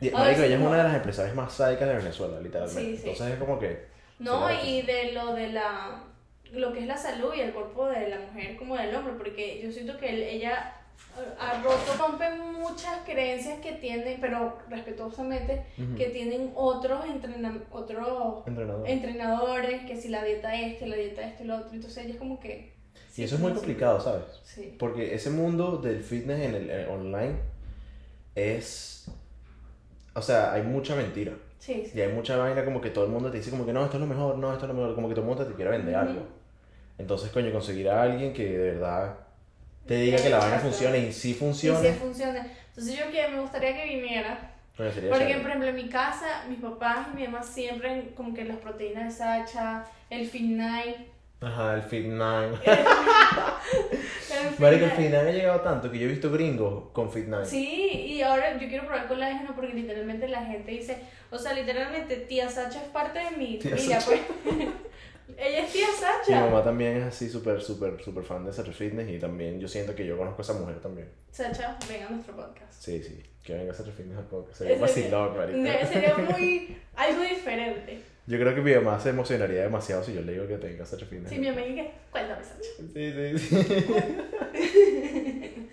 [0.00, 2.80] y- marico, ella es una de las empresarias más sádicas de Venezuela, literalmente.
[2.80, 3.08] Sí, sí.
[3.10, 3.86] Entonces es como que.
[4.18, 6.02] No, y de lo de la
[6.52, 9.60] lo que es la salud y el cuerpo de la mujer como del hombre, porque
[9.62, 10.76] yo siento que él- ella
[11.18, 12.24] eh, ha roto, rompe
[12.58, 15.64] muchas creencias que tienen, pero respetuosamente,
[15.96, 18.88] que tienen otros entrena otros Entrenador.
[18.88, 22.38] entrenadores, que si la dieta este, la dieta este, lo otro, entonces ella es como
[22.38, 22.72] que...
[23.16, 24.24] y eso es muy complicado, ¿sabes?
[24.44, 24.76] Sí.
[24.78, 27.36] Porque ese mundo del fitness en el eh, online
[28.34, 29.06] es.
[30.14, 31.32] O sea, hay mucha mentira.
[31.58, 31.98] Sí, sí.
[31.98, 33.96] Y hay mucha vaina como que todo el mundo te dice como que no, esto
[33.96, 35.70] es lo mejor, no, esto es lo mejor, como que todo el mundo te quiere
[35.70, 36.22] vender algo.
[37.00, 39.14] Entonces, coño, conseguir a alguien que de verdad
[39.86, 40.70] te diga que la vaina Exacto.
[40.76, 42.46] funcione y sí Sí, funcione, sí funciona.
[42.68, 45.40] Entonces yo que me gustaría que viniera, coño, sería Porque, chévere.
[45.42, 49.04] por ejemplo, en mi casa, mis papás y mi mamá siempre, como que las proteínas
[49.04, 50.96] de Sacha, el Fit Night.
[51.40, 52.52] Ajá, el Fit Nine.
[54.58, 54.90] Marico, el.
[54.90, 57.46] Fit Nine ha llegado tanto que yo he visto gringos con Fit Nine.
[57.46, 60.98] Sí, y ahora yo quiero probar colágeno porque literalmente la gente dice,
[61.30, 64.20] o sea, literalmente tía Sacha es parte de mi Tía familia, pues.
[65.38, 66.40] Ella es tía Mi Sacha.
[66.46, 69.94] mamá también es así súper, súper, súper fan de Sacha Fitness y también yo siento
[69.94, 71.08] que yo conozco a esa mujer también.
[71.30, 72.72] Sacha, venga a nuestro podcast.
[72.72, 74.58] Sí, sí, que venga Sacha Fitness al podcast.
[74.58, 75.58] Sería un vacilón, marico.
[75.58, 78.00] Ne- Sería muy, algo diferente.
[78.26, 81.06] Yo creo que mi mamá se emocionaría demasiado si yo le digo que tenga Sacha
[81.06, 81.30] Fitness.
[81.30, 82.68] Sí, mi amiga, que, cuéntame Sacha.
[82.92, 83.66] Sí, sí, sí.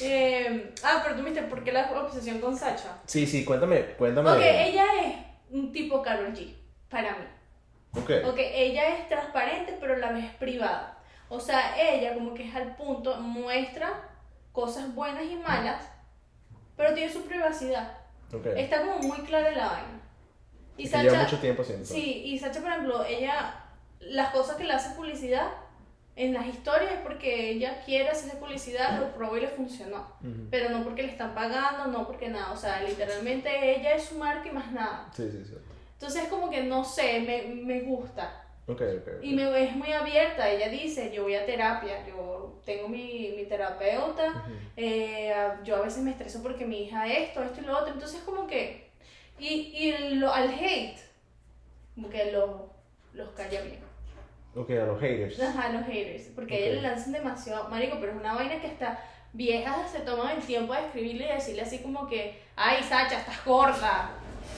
[0.00, 2.98] Eh, ah, pero tú me dijiste, ¿por qué la obsesión con Sacha?
[3.06, 4.30] Sí, sí, cuéntame, cuéntame.
[4.38, 5.14] De- ella es
[5.50, 6.54] un tipo Karol G,
[6.88, 7.24] para mí.
[7.96, 8.10] Ok.
[8.26, 10.98] Ok, ella es transparente, pero a la vez es privada.
[11.28, 13.92] O sea, ella como que es al punto, muestra
[14.52, 15.88] cosas buenas y malas,
[16.76, 17.98] pero tiene su privacidad.
[18.32, 18.46] ok.
[18.56, 20.00] Está como muy clara la vaina.
[20.76, 21.84] Y Y lleva mucho tiempo haciendo.
[21.86, 23.54] sí, y Sacha, por ejemplo, ella,
[24.00, 25.48] las cosas que le hace publicidad,
[26.16, 30.06] en las historias es porque ella quiere hacer publicidad, lo probó y le funcionó.
[30.50, 32.52] Pero no porque le están pagando, no porque nada.
[32.52, 35.08] O sea, literalmente ella es su marca y más nada.
[35.14, 35.54] Sí, sí, sí.
[35.96, 38.44] Entonces es como que no sé, me, me gusta.
[38.66, 39.08] Ok, ok.
[39.18, 39.22] ok.
[39.22, 40.50] Y me, es muy abierta.
[40.50, 44.44] Ella dice, yo voy a terapia, yo tengo mi, mi terapeuta.
[44.76, 47.94] Eh, yo a veces me estreso porque mi hija esto, esto y lo otro.
[47.94, 48.90] Entonces como que...
[49.38, 50.98] Y, y lo, al hate,
[51.94, 52.70] como que lo,
[53.12, 53.80] los calla bien.
[54.54, 55.40] Ok, a los haters.
[55.40, 56.28] Ajá, los haters.
[56.34, 57.68] Porque a ella le lanzan demasiado.
[57.68, 58.98] Marico, pero es una vaina que hasta
[59.32, 63.44] viejas se toman el tiempo de escribirle y decirle así como que, ay, Sacha, estás
[63.44, 64.10] gorda.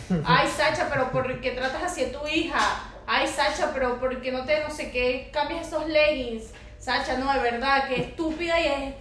[0.24, 2.58] Ay, Sacha, pero ¿por qué tratas así a tu hija?
[3.06, 6.50] Ay, Sacha, pero ¿por qué no te, no sé qué, cambias esos leggings?
[6.78, 8.94] Sacha, no, de verdad, que estúpida y es...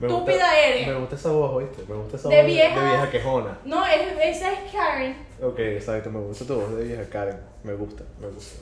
[0.00, 0.86] Me Estúpida eres.
[0.88, 1.84] Me gusta esa voz, ¿oíste?
[1.88, 2.80] Me gusta esa De voz vieja.
[2.80, 3.58] de vieja quejona.
[3.64, 4.00] No, es,
[4.36, 5.16] esa es Karen.
[5.40, 7.38] Ok, exacto, me gusta tu voz de vieja Karen.
[7.62, 8.58] Me gusta, me gusta,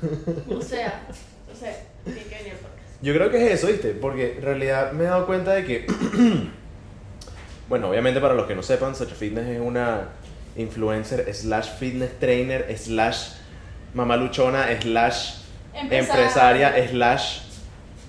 [0.00, 0.54] me gusta.
[0.56, 1.06] O sea,
[1.52, 2.80] o sea, tiene que venir por acá.
[3.02, 3.90] Yo creo que es eso, ¿viste?
[3.90, 5.86] Porque en realidad me he dado cuenta de que.
[7.68, 10.08] bueno, obviamente para los que no sepan, Sacha Fitness es una
[10.56, 13.34] influencer, slash fitness trainer, slash
[13.94, 15.36] mamaluchona, slash
[15.74, 17.40] empresaria, slash.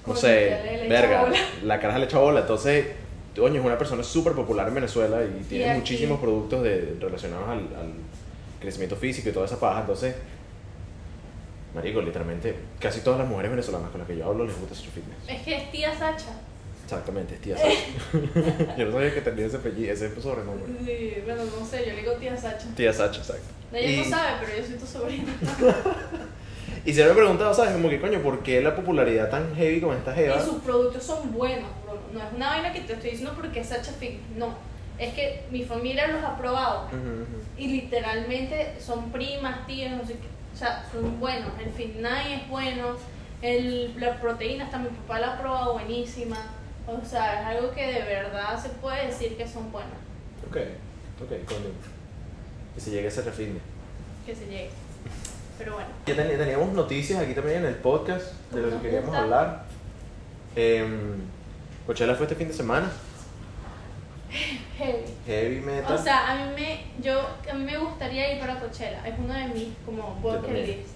[0.06, 1.32] No sé, verga.
[1.64, 2.42] La caraja le echa bola.
[2.42, 2.88] Entonces,
[3.36, 7.60] coño, es una persona súper popular en Venezuela y tiene muchísimos productos de, relacionados al,
[7.60, 7.94] al
[8.60, 9.82] crecimiento físico y toda esa paja.
[9.82, 10.16] Entonces,
[11.74, 14.92] marico, literalmente, casi todas las mujeres venezolanas con las que yo hablo les gusta Sacha
[14.92, 15.18] Fitness.
[15.28, 16.40] Es que es tía Sacha.
[16.94, 18.76] Exactamente, es tía Sacha.
[18.78, 20.66] yo no sabía que tenía ese apellido, ese sobrenombre.
[20.86, 22.68] Sí, bueno, no sé, yo le digo tía Sacha.
[22.76, 23.44] Tía Sacha, exacto.
[23.74, 25.34] Ella Y- no sabe, pero yo soy tu sobrina.
[26.86, 27.72] Y se me he preguntado, ¿sabes?
[27.72, 30.36] Como que, coño, ¿por qué la popularidad tan heavy con esta jeva?
[30.36, 31.98] Y sus productos son buenos, bro.
[32.12, 34.36] No es una vaina que te estoy diciendo porque es Sacha Fitness.
[34.36, 34.54] No.
[35.00, 36.90] Es que mi familia los ha probado.
[37.58, 40.28] Y literalmente son primas, tías, no sé qué.
[40.54, 41.50] O sea, son buenos.
[41.64, 42.98] El Fit es bueno.
[43.42, 46.36] El, la proteína hasta mi papá la ha probado buenísima.
[46.88, 49.94] O sea, es algo que de verdad se puede decir que son buenos.
[50.50, 50.58] Ok,
[51.22, 51.70] ok, coño.
[52.76, 53.62] Que se llegue a ese Fitness.
[54.26, 54.70] Que se llegue.
[55.58, 55.90] Pero bueno.
[56.06, 59.22] Ya ten- teníamos noticias aquí también en el podcast de lo que queríamos gusta.
[59.24, 59.64] hablar.
[60.56, 60.86] Eh,
[61.86, 62.92] Coachella fue este fin de semana.
[64.78, 65.04] Heavy.
[65.28, 65.96] Heavy metal.
[65.96, 67.20] O sea, a mí me, yo,
[67.50, 69.08] a mí me gustaría ir para Coachella.
[69.08, 70.90] Es uno de mis como bucket list.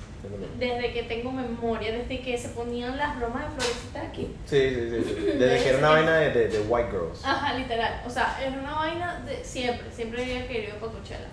[0.60, 4.36] Desde que tengo memoria, desde que se ponían las bromas de florecitas aquí.
[4.46, 5.04] Sí, sí, sí.
[5.16, 5.38] sí.
[5.38, 7.26] Desde que era una vaina de, de, de White Girls.
[7.26, 8.02] Ajá, literal.
[8.06, 9.88] O sea, era una vaina de siempre.
[9.92, 11.28] Siempre había querido Coachella.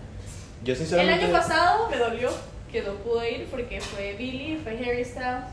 [0.63, 1.25] Yo El sinceramente.
[1.25, 2.31] año pasado me dolió
[2.71, 5.45] que no pude ir porque fue Billy, fue Harry Styles.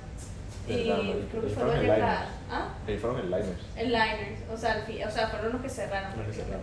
[0.67, 1.01] Y Verdad,
[1.31, 1.99] creo que fueron headliners.
[1.99, 2.25] Cat.
[2.51, 2.67] ¿Ah?
[2.99, 3.59] Fueron headliners.
[3.75, 4.39] El Liners.
[4.53, 6.17] O sea, fin- o sea, fueron los que cerraron.
[6.17, 6.61] Los que cerraron.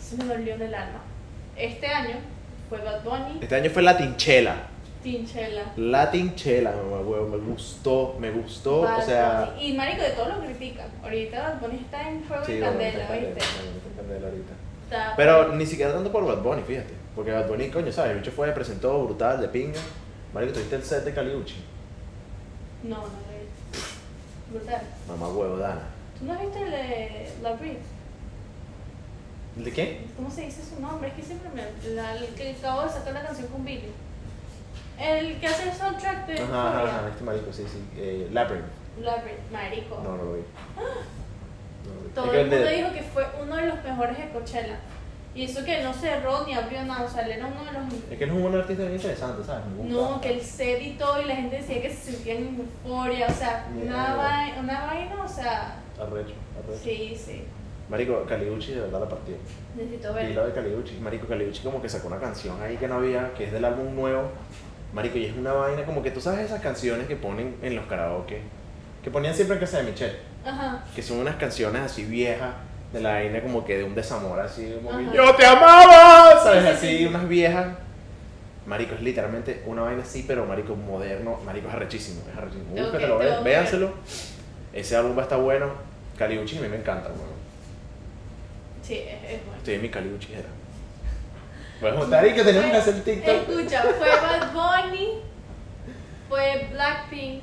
[0.00, 1.00] Eso me dolió en el alma.
[1.56, 2.16] Este año
[2.68, 3.82] fue Bad Bunny, Este año fue
[5.02, 5.62] Latinchela.
[5.64, 5.72] Tinchella.
[5.76, 7.28] Latinchela, mamá huevo.
[7.28, 8.80] Me gustó, me gustó.
[8.82, 9.54] O sea.
[9.60, 10.86] Y marico, de todos lo critican.
[11.02, 13.08] Ahorita Bad Bunny está en fuego Sí, y candela, ¿viste?
[13.08, 14.52] candela, en candela ahorita.
[14.84, 16.94] Está- Pero ni siquiera tanto por Bad Bunny, fíjate.
[17.14, 18.12] Porque Bad Bunny, coño, ¿sabes?
[18.12, 19.80] El bicho fue, presentó brutal, de pinga.
[20.34, 21.56] Marico, tuviste el set de Caliucci.
[22.84, 24.58] No, no lo vi.
[24.58, 24.82] Brutal.
[25.08, 25.82] Mamá huevo, Dana.
[26.18, 27.78] ¿Tú no has visto el de La Brit?
[29.56, 30.00] ¿El de qué?
[30.16, 31.08] ¿Cómo se dice su nombre?
[31.08, 31.94] Es que siempre me.
[31.94, 33.90] La, el que acabo de sacar la canción con Billy.
[35.00, 36.38] El que hace el soundtrack de.
[36.40, 37.82] Ajá, ajá, ajá, este marico, sí, sí.
[37.96, 38.66] Eh, Labyrinth.
[39.00, 40.00] La Brit, marico.
[40.02, 40.40] No, no lo vi.
[40.76, 42.08] No lo vi.
[42.14, 44.78] Todo el mundo de- dijo que fue uno de los mejores de Coachella.
[45.34, 47.92] Y eso que no cerró ni abrió nada, o sea, él era uno de los.
[48.10, 49.64] Es que él es un buen artista bien interesante, ¿sabes?
[49.84, 53.26] No, que el set y todo, y la gente decía que se sentían en euforia,
[53.28, 54.16] o sea, una, Mierda.
[54.16, 56.80] vai- una vaina, o sea, Arrecho, arrecho.
[56.82, 57.44] sí, sí,
[57.88, 59.36] Marico, Caliucci de verdad la partió.
[59.76, 60.46] necesito Y lo ver.
[60.48, 63.52] de Caliucci, Marico Caliucci como que sacó una canción ahí que no había, que es
[63.52, 64.30] del álbum nuevo.
[64.92, 67.86] Marico, y es una vaina como que tú sabes esas canciones que ponen en los
[67.86, 68.40] karaoke,
[69.02, 70.84] que ponían siempre en casa de Michelle, Ajá.
[70.94, 72.54] que son unas canciones así viejas,
[72.92, 76.62] de la vaina como que de un desamor así, como que, yo te amaba, ¿sabes?
[76.62, 77.06] Sí, sí, así, sí.
[77.06, 77.66] unas viejas.
[78.66, 82.74] Marico, es literalmente una vaina así, pero marico moderno, marico es arrechísimo, es arrechísimo.
[82.74, 83.92] Ve- que véanselo.
[84.74, 85.70] Ese álbum va a estar bueno.
[86.18, 87.38] Caliucci a mí me encanta, weón.
[88.82, 89.56] Sí, es, bueno.
[89.58, 90.48] Estoy en mi Caliucci era.
[91.80, 93.48] Voy a juntar y que tenemos que hacer TikTok.
[93.48, 95.20] Escucha, fue Bad Bunny,
[96.28, 97.42] fue Blackpink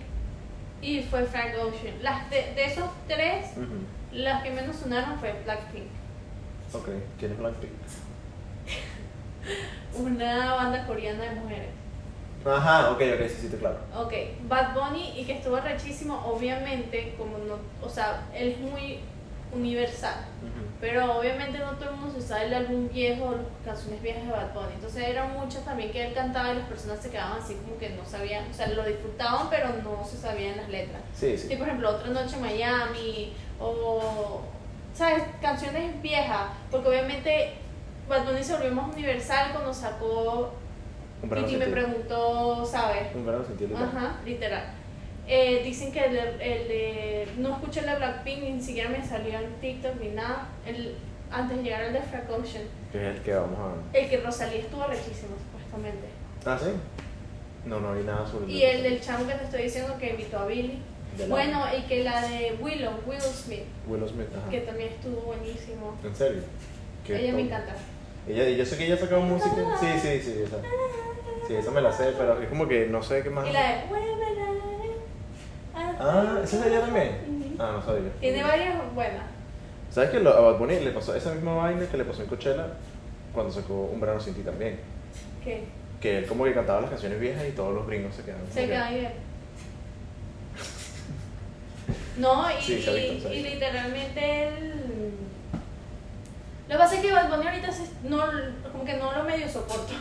[0.82, 1.96] y fue Frank Ocean.
[2.02, 3.52] Las de, de esos tres,
[4.12, 5.88] las que menos sonaron fue Blackpink.
[6.74, 7.72] Ok, ¿quién es Blackpink?
[9.98, 11.70] Una banda coreana de mujeres.
[12.46, 13.78] Ajá, ok, ok, sí, sí, claro.
[13.96, 14.14] Ok,
[14.48, 19.00] Bad Bunny y que estuvo rechísimo, obviamente, como no, o sea, él es muy
[19.52, 20.16] universal.
[20.82, 24.32] Pero obviamente no todo el mundo se sabe el álbum viejo las canciones viejas de
[24.32, 24.74] Bad Bunny.
[24.76, 27.90] Entonces eran muchas también que él cantaba y las personas se quedaban así como que
[27.90, 31.02] no sabían, o sea, lo disfrutaban pero no se sabían las letras.
[31.14, 31.48] Sí, sí.
[31.48, 34.42] Sí, por ejemplo, Otra Noche en Miami o,
[34.94, 35.24] ¿sabes?
[35.42, 36.50] Canciones viejas.
[36.70, 37.54] Porque obviamente
[38.08, 40.52] Bad Bunny se volvió más universal cuando sacó
[41.24, 43.16] y me preguntó, ¿sabes?
[43.16, 43.90] Un verano sin ti, literal.
[43.90, 44.64] Ajá, literal.
[45.28, 49.04] Eh, dicen que el de, el de- No escuché el de Blackpink, ni siquiera me
[49.06, 50.50] salió en TikTok ni nada.
[50.66, 50.96] El,
[51.32, 52.64] antes de llegar al de Frank Ocean.
[52.92, 53.98] Que es el que vamos a...
[53.98, 56.08] El que Rosalía estuvo rechísimo, supuestamente.
[56.46, 56.70] Ah, ¿sí?
[57.66, 60.40] No, no vi nada sobre Y el del chamo que te estoy diciendo que invitó
[60.40, 60.80] a Billy.
[61.30, 64.50] Bueno, y que la de Willow, Will Smith, Willow Smith, ajá.
[64.50, 65.96] que también estuvo buenísimo.
[66.04, 66.44] ¿En serio?
[67.08, 67.74] Ella me encanta.
[68.28, 69.56] Ella, yo sé que ella sacaba música.
[69.80, 70.58] Sí, sí, sí, esa.
[71.48, 73.48] Sí, esa me la sé, pero es como que no sé qué más.
[73.48, 73.82] Y la de
[76.00, 77.56] Ah, ¿esa es de ella también?
[77.60, 78.12] Ah, no sabía.
[78.20, 79.24] Tiene varias buenas.
[79.92, 82.28] ¿Sabes que lo- a Bad Bunny le pasó esa misma vaina que le pasó en
[82.28, 82.68] Coachella
[83.34, 84.80] cuando sacó Un verano sin ti también?
[85.44, 85.64] Que
[86.02, 88.42] Que él como que cantaba las canciones viejas y todos los gringos se quedaban.
[88.44, 89.12] como se que- queda bien.
[92.18, 95.12] No, y, Sí, visto, y- literalmente él.
[96.68, 98.24] Lo que pasa es que Bad Bunny ahorita se- no,
[98.72, 99.94] como que no lo medio soporto.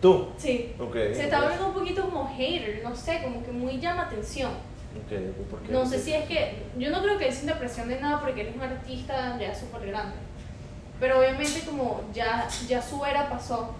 [0.00, 0.28] ¿Tú?
[0.36, 0.74] Sí.
[0.78, 0.94] Ok.
[0.94, 4.50] Se está volviendo un poquito como hater, no sé, como que muy llama atención.
[4.52, 5.72] Ok, ¿por qué?
[5.72, 6.62] No sé si es que.
[6.78, 9.54] Yo no creo que él sienta presión de nada porque él es un artista ya
[9.54, 10.16] súper grande.
[11.00, 13.74] Pero obviamente, como ya, ya su era pasó,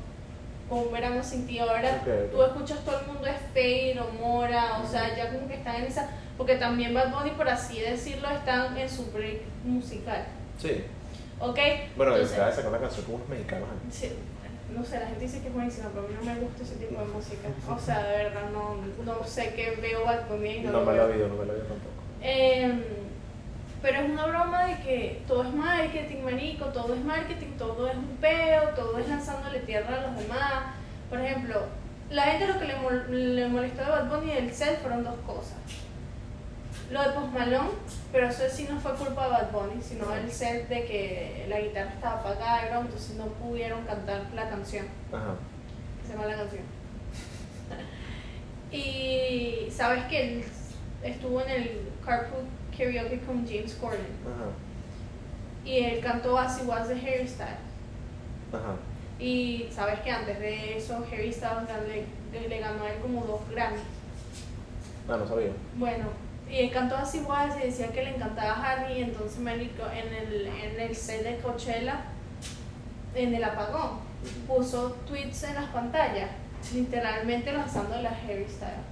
[0.68, 4.80] con un verano sin ti, ahora tú escuchas todo el mundo es Fade o Mora,
[4.84, 6.10] o sea, ya como que están en esa.
[6.36, 10.24] Porque también Bad Bunny, por así decirlo, están en su break musical.
[10.60, 10.84] Sí.
[11.40, 11.58] ¿Ok?
[11.96, 13.68] Bueno, Entonces- acaba de sacar una canción como unos mexicanos.
[13.68, 13.88] ¿eh?
[13.90, 14.12] Sí,
[14.74, 16.76] no sé, la gente dice que es buenísima, pero a mí no me gusta ese
[16.76, 17.48] tipo de música.
[17.70, 21.04] O sea, de verdad, no, no sé qué veo Bad Bunny no, No me la
[21.06, 21.28] veo.
[21.28, 21.92] no me la vi tampoco.
[22.20, 22.82] Em,
[23.80, 27.94] pero es una broma de que todo es marketing, marico, todo es marketing, todo es
[27.96, 30.52] un peo, todo es lanzándole tierra a los demás.
[31.08, 31.60] Por ejemplo,
[32.10, 35.04] la gente lo que le, mol- le molestó de Bad Bunny y del set fueron
[35.04, 35.54] dos cosas.
[36.90, 37.68] Lo de Post Malone,
[38.12, 41.60] pero eso sí no fue culpa de Bad Bunny, sino el set de que la
[41.60, 45.34] guitarra estaba apagada, entonces no pudieron cantar la canción Ajá.
[46.06, 46.62] se llama la canción.
[48.72, 50.44] y sabes que él
[51.02, 52.44] estuvo en el Carpool
[52.76, 54.48] Karaoke con James Corden Ajá.
[55.64, 57.58] y él cantó As It Was de Harry Styles.
[58.50, 58.76] Ajá.
[59.18, 61.68] Y sabes que antes de eso Harry Styles
[62.32, 63.82] le, le ganó a él como dos Grammys.
[65.06, 65.50] Ah, no sabía.
[65.76, 66.04] Bueno,
[66.50, 69.82] y él cantó As It Was y decía que le encantaba Harry, y entonces marico,
[69.92, 72.02] en el, en el set de Coachella,
[73.14, 73.98] en el apagón,
[74.46, 76.30] puso tweets en las pantallas,
[76.72, 78.86] literalmente lanzándole a Harry Styles.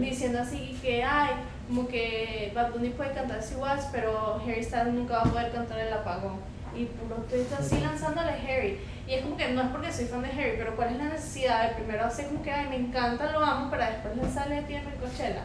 [0.00, 1.30] Diciendo así que, ay,
[1.68, 5.24] como que Bad Bunny puede cantar As It Was, pero Harry Styles nunca va a
[5.24, 6.40] poder cantar el apagón.
[6.76, 8.78] Y puro tweets así lanzándole Harry.
[9.06, 11.04] Y es como que no es porque soy fan de Harry, pero ¿cuál es la
[11.04, 14.66] necesidad de primero hacer como que, ay, me encanta, lo amo, para después lanzarle a
[14.66, 15.42] tierra en Coachella?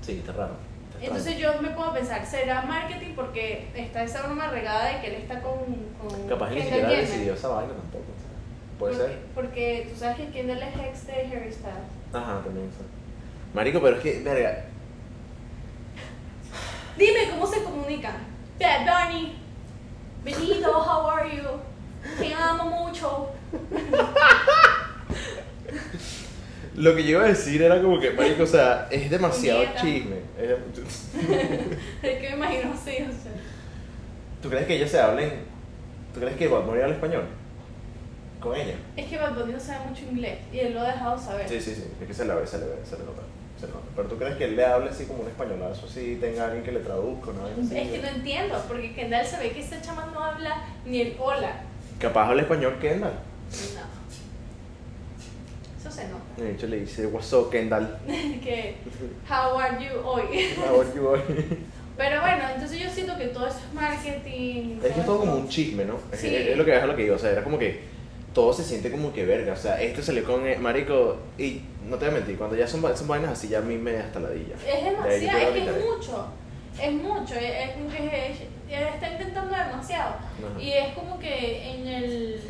[0.00, 0.56] Sí, está raro.
[0.94, 3.14] Está Entonces yo me puedo pensar, ¿será marketing?
[3.14, 5.58] Porque está esa broma regada de que él está con.
[6.00, 6.28] con.
[6.28, 8.04] Capaz él ni siquiera decidió esa vaina tampoco.
[8.78, 9.22] Puede porque, ser.
[9.34, 11.92] Porque tú sabes que Kendall es ex de Harry Styles.
[12.12, 12.84] Ajá, también eso.
[13.54, 14.64] Marico, pero es que, verga.
[16.96, 18.16] Dime cómo se comunican.
[18.58, 19.41] Bad Bunny.
[20.24, 21.42] Benito, how are you?
[22.18, 23.30] Te amo mucho.
[26.74, 30.16] Lo que yo iba a decir era como que, marico, o sea, es demasiado chisme.
[32.02, 33.32] Es- que me imagino así, o sea.
[34.42, 35.44] ¿Tú crees que ellos se hablen?
[36.14, 37.24] ¿Tú crees que Bad Bunny habla español?
[38.40, 38.74] Con ella.
[38.96, 41.48] Es que Bad Bunny no sabe mucho inglés y él lo ha dejado saber.
[41.48, 41.84] Sí, sí, sí.
[42.00, 43.22] Es que se le ve, se le ve, se le nota.
[43.66, 43.80] Nota.
[43.96, 46.72] Pero tú crees que él le hable así como un españolazo, así tenga alguien que
[46.72, 47.46] le traduzca, ¿no?
[47.46, 51.00] Así, Es que no entiendo, porque Kendall se ve que este chama no habla ni
[51.00, 51.52] el hola.
[51.98, 53.12] Capaz habla español Kendall.
[53.12, 53.92] No.
[55.80, 56.22] Eso se nota.
[56.36, 57.98] De hecho le dice, what's up Kendall.
[58.06, 58.76] que,
[59.28, 60.22] how are you hoy?
[60.56, 61.20] How are you boy?
[61.96, 64.78] Pero bueno, entonces yo siento que todo eso es marketing.
[64.82, 65.98] Es que es todo como un chisme, ¿no?
[66.10, 66.34] Es, Sí.
[66.34, 67.80] es lo que es lo que digo, o sea, era como que
[68.32, 71.96] todo se siente como que verga, o sea, este salió con eh, marico y no
[71.96, 74.04] te voy a mentir, cuando ya son, son vainas así ya a mí me da
[74.04, 74.54] hasta la dilla.
[74.54, 76.26] Es demasiado, es que es mucho.
[76.80, 80.14] Es mucho, es, es está intentando demasiado.
[80.14, 80.60] Ajá.
[80.60, 82.40] Y es como que en el.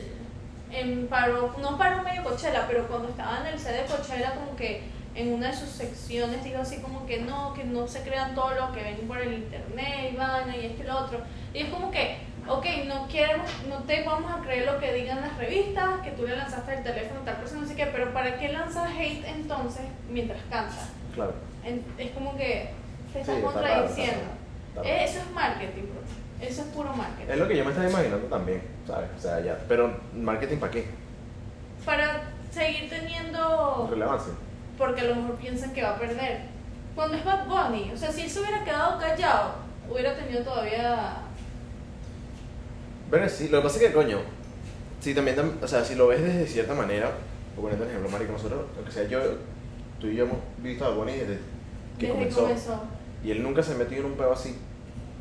[0.70, 4.56] En paro, no paro medio Coachella, pero cuando estaba en el set de Coachella, como
[4.56, 4.80] que
[5.14, 8.54] en una de sus secciones dijo así como que no, que no se crean todo
[8.54, 11.20] lo que ven por el internet y van y esto y lo otro.
[11.52, 15.20] Y es como que, ok, no queremos, no te vamos a creer lo que digan
[15.20, 18.12] las revistas, que tú le lanzaste el teléfono a tal persona, no sé qué, pero
[18.12, 20.88] ¿para qué lanzas hate entonces mientras cantas?
[21.14, 21.32] Claro.
[21.64, 22.70] En- es como que
[23.12, 24.22] te estás contradiciendo.
[24.74, 25.04] está está.
[25.04, 26.46] Eso es marketing, bro.
[26.46, 27.30] Eso es puro marketing.
[27.30, 29.08] Es lo que yo me estaba imaginando también, ¿sabes?
[29.16, 29.56] O sea, ya.
[29.68, 30.86] Pero, ¿marketing para qué?
[31.84, 33.86] Para seguir teniendo.
[33.90, 34.32] Relevancia.
[34.76, 36.40] Porque a lo mejor piensan que va a perder.
[36.96, 39.54] Cuando es Bad Bunny, o sea, si él se hubiera quedado callado,
[39.88, 41.16] hubiera tenido todavía.
[43.12, 44.18] Bueno, sí, lo que pasa es que, coño,
[45.00, 47.10] si también, tam- o sea, si lo ves desde cierta manera,
[47.54, 49.20] por ponerte un ejemplo, marico, nosotros, aunque sea yo,
[50.00, 51.38] tú y yo hemos visto a Bonnie desde
[51.98, 52.82] que desde comenzó, que comenzó.
[53.22, 54.56] y él nunca se metió en un peo así,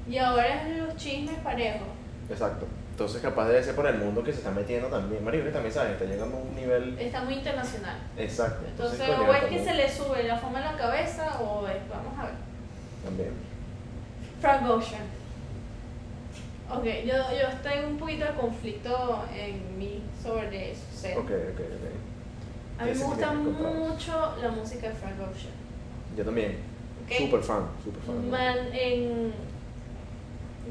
[0.09, 1.87] Y ahora es los chismes parejos.
[2.29, 2.65] exacto.
[2.91, 5.73] Entonces, capaz debe ser por el mundo que se está metiendo también, marico, que también,
[5.73, 5.93] ¿sabes?
[5.93, 7.97] Está llegando a un nivel Está muy internacional.
[8.17, 8.63] exacto.
[8.67, 11.77] Entonces, coño, o es que se le sube la fama a la cabeza o es.
[11.89, 12.33] Vamos a ver.
[13.03, 13.31] También.
[14.39, 15.01] Frank Ocean.
[16.73, 20.83] Ok, yo, yo estoy un poquito de conflicto en mí sobre eso.
[20.93, 21.17] sé.
[21.17, 22.81] Ok, ok, ok.
[22.81, 25.53] A mí me gusta mucho la música de Frank Ocean.
[26.17, 26.57] Yo también.
[27.05, 27.13] ¿ok?
[27.17, 28.29] Super fan, super fan.
[28.29, 29.33] Man, en,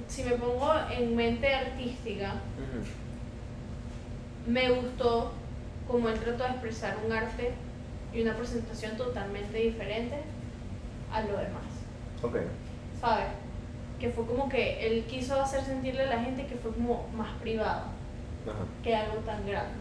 [0.09, 2.35] si me pongo en mente artística,
[4.47, 5.33] me gustó
[5.87, 7.53] como él trató de expresar un arte
[8.13, 10.17] y una presentación totalmente diferente
[11.13, 11.71] a lo demás.
[12.23, 12.37] Ok.
[13.01, 13.27] ¿Sabes?
[14.01, 17.29] Que fue como que él quiso hacer sentirle a la gente que fue como más
[17.41, 17.83] privado
[18.47, 18.65] Ajá.
[18.83, 19.75] que algo tan grande.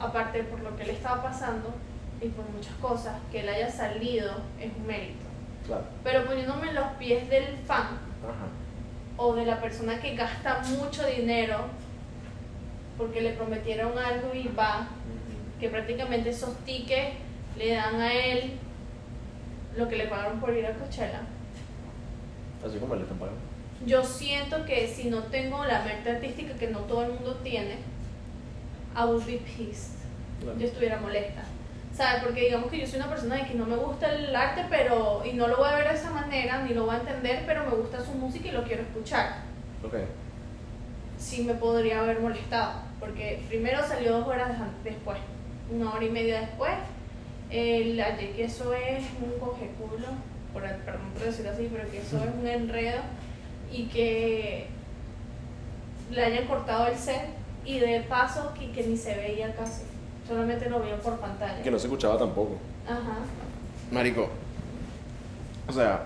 [0.00, 1.72] Aparte por lo que le estaba pasando
[2.20, 5.24] y por muchas cosas, que él haya salido es un mérito.
[5.66, 5.84] Claro.
[6.02, 7.82] Pero poniéndome en los pies del fan
[8.24, 8.46] Ajá.
[9.16, 11.58] o de la persona que gasta mucho dinero
[12.98, 14.88] porque le prometieron algo y va,
[15.60, 17.14] que prácticamente esos tickets
[17.56, 18.52] le dan a él
[19.76, 21.20] lo que le pagaron por ir a Coachella.
[22.66, 22.94] Así como.
[23.86, 27.74] Yo siento que si no tengo la mente artística que no todo el mundo tiene,
[28.96, 29.96] I would be pissed.
[30.40, 30.58] Claro.
[30.58, 31.42] Yo estuviera molesta.
[31.94, 32.22] ¿Sabes?
[32.24, 35.22] Porque digamos que yo soy una persona de que no me gusta el arte, pero.
[35.24, 37.64] y no lo voy a ver de esa manera, ni lo voy a entender, pero
[37.64, 39.38] me gusta su música y lo quiero escuchar.
[39.84, 39.94] Ok.
[41.18, 42.80] Sí me podría haber molestado.
[43.00, 45.18] Porque primero salió dos horas de- después,
[45.70, 46.72] una hora y media después.
[47.50, 50.06] El, ayer que eso es un cogeculo,
[50.56, 53.00] por, perdón por decirlo así, pero que eso es un enredo
[53.70, 54.66] y que
[56.10, 57.28] le hayan cortado el set
[57.64, 59.82] y de paso que, que ni se veía casi,
[60.26, 61.62] solamente lo veía por pantalla.
[61.62, 62.58] Que no se escuchaba tampoco.
[62.86, 63.18] Ajá.
[63.90, 64.30] Marico.
[65.68, 66.04] O sea.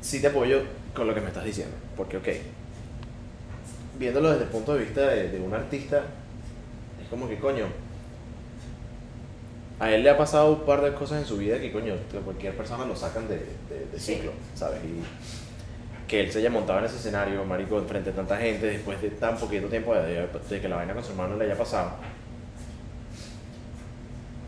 [0.00, 0.62] Sí te apoyo
[0.94, 1.74] con lo que me estás diciendo.
[1.96, 2.28] Porque, ok.
[3.98, 6.02] Viéndolo desde el punto de vista de, de un artista,
[7.02, 7.66] es como que, coño.
[9.78, 12.18] A él le ha pasado un par de cosas en su vida que, coño, que
[12.18, 14.14] cualquier persona lo sacan de, de, de Sí.
[14.14, 14.78] ciclo, ¿sabes?
[14.84, 15.02] Y
[16.08, 19.10] que él se haya montado en ese escenario, marico, enfrente de tanta gente, después de
[19.10, 21.90] tan poquito tiempo de, de que la vaina con su hermano le haya pasado.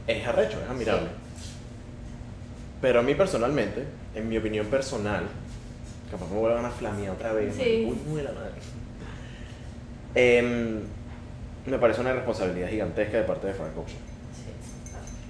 [0.07, 1.09] Es arrecho, es admirable.
[2.81, 5.25] Pero a mí personalmente, en mi opinión personal,
[6.11, 7.55] capaz me vuelvan a flamear otra vez.
[7.55, 7.87] Sí.
[7.91, 8.53] Uy, muy la madre.
[10.15, 10.81] Em,
[11.67, 14.08] me parece una responsabilidad gigantesca de parte de Frank Ocean.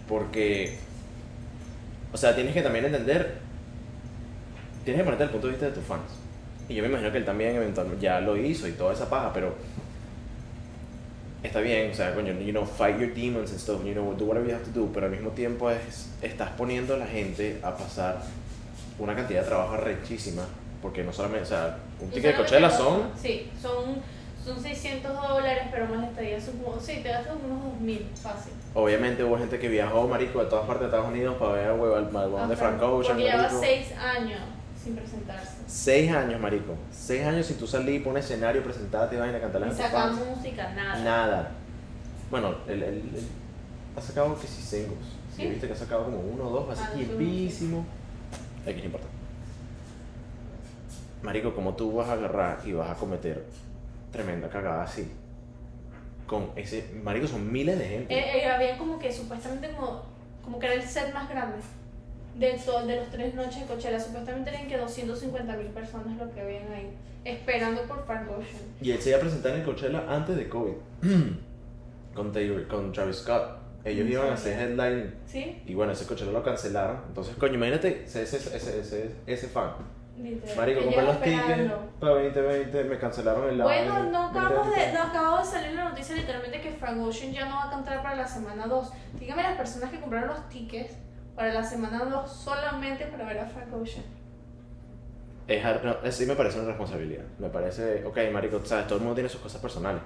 [0.08, 0.76] Porque,
[2.12, 3.38] o sea, tienes que también entender,
[4.84, 6.10] tienes que ponerte el punto de vista de tus fans.
[6.68, 9.32] Y yo me imagino que él también eventualmente ya lo hizo y toda esa paja,
[9.32, 9.54] pero
[11.42, 14.24] está bien, o sea, coño, you know, fight your demons and stuff, you know, do
[14.24, 17.58] whatever you have to do, pero al mismo tiempo es, estás poniendo a la gente
[17.62, 18.22] a pasar
[18.98, 20.42] una cantidad de trabajo arrechísima,
[20.82, 23.96] porque no solamente, o sea, un ticket de Coachella son, Sí, son,
[24.48, 26.80] son 600 dólares, pero más la estadía como.
[26.80, 28.52] Sí, te gastas unos 2000 fácil.
[28.74, 31.78] obviamente hubo gente que viajó, marico, de todas partes de Estados Unidos para ver al
[31.80, 33.60] huevón de Frank Ocean, Porque lleva marico.
[33.60, 34.40] 6 años
[34.82, 35.56] sin presentarse.
[35.66, 36.74] Seis años, marico.
[36.90, 40.72] Seis años sin tú salir por un escenario, presentarte, vaina, cantar Y las sacar música,
[40.74, 41.04] nada.
[41.04, 41.50] Nada.
[42.30, 43.26] Bueno, él, él- él
[43.96, 44.98] ha sacado que sí singles.
[45.36, 45.42] ¿Sí?
[45.42, 47.84] Y viste que ha sacado como uno o dos, así Ah, tiempísimo.
[48.66, 49.06] Aquí no importa.
[51.22, 53.44] Marico, como tú vas a agarrar y vas a cometer
[54.12, 55.10] tremenda cagada así?
[56.26, 56.90] Con ese.
[57.02, 58.14] Marico, son miles de gente.
[58.14, 60.02] Eh, eh, había como que supuestamente como,
[60.44, 61.56] como que era el set más grande
[62.38, 63.98] de, to- de los tres noches de Coachella.
[63.98, 66.90] Supuestamente eran que 250 mil personas lo que habían ahí,
[67.24, 68.62] esperando por Frank Ocean.
[68.80, 70.72] Y él se iba a presentar en Coachella antes de COVID.
[72.14, 73.56] con, Taylor- con Travis Scott.
[73.84, 74.56] Ellos No iban a sabía.
[74.56, 75.62] hacer headline ¿Sí?
[75.64, 76.98] Y bueno, ese Coachella lo cancelaron.
[77.08, 79.70] Entonces, coño, imagínate ese, ese, ese, ese fan.
[80.18, 80.56] Literal.
[80.56, 84.56] Marico, compré los tickets para 2020, me cancelaron el Bueno, line, no acabamos de,
[84.86, 84.92] 2020.
[84.98, 88.02] no acabo de salir la noticia literalmente que Frank Ocean ya no va a cantar
[88.02, 88.92] para la semana 2.
[89.20, 90.94] Dígame las personas que compraron los tickets
[91.36, 94.04] para la semana 2 solamente para ver a Frank Ocean.
[95.46, 97.24] Es, no, es- sí me parece una responsabilidad.
[97.38, 100.02] Me parece, ok, marico, sabes, todo el mundo tiene sus cosas personales.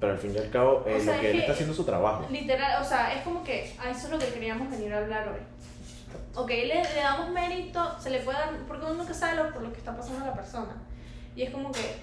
[0.00, 1.70] Pero al fin y al cabo, eh, O sea, lo que él que- está haciendo
[1.72, 2.26] es su trabajo.
[2.28, 5.28] Literal, o sea, es como que a eso es lo que queríamos venir a hablar
[5.28, 5.38] hoy.
[6.36, 9.62] Ok, le, le damos mérito, se le puede dar, porque uno nunca sabe lo, por
[9.62, 10.72] lo que está pasando a la persona.
[11.36, 11.96] Y es como que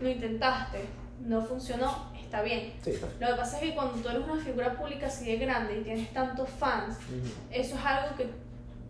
[0.00, 0.84] lo intentaste,
[1.20, 2.72] no funcionó, está bien.
[2.82, 3.06] Sí, está.
[3.20, 5.82] Lo que pasa es que cuando tú eres una figura pública así de grande y
[5.84, 7.28] tienes tantos fans, Ujú.
[7.50, 8.28] eso es algo que,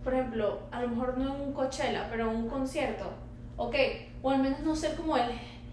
[0.05, 3.11] por ejemplo, a lo mejor no en un Coachella, pero en un concierto,
[3.57, 3.74] ok,
[4.22, 5.30] o al menos no ser como el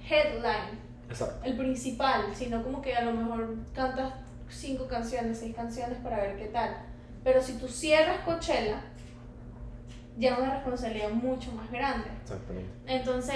[0.10, 1.46] headline, Exacto.
[1.46, 4.14] el principal, sino como que a lo mejor cantas
[4.50, 6.76] cinco canciones, seis canciones para ver qué tal.
[7.24, 8.82] Pero si tú cierras Coachella,
[10.18, 12.08] ya es una responsabilidad mucho más grande.
[12.22, 12.70] Exactamente.
[12.88, 13.36] Entonces,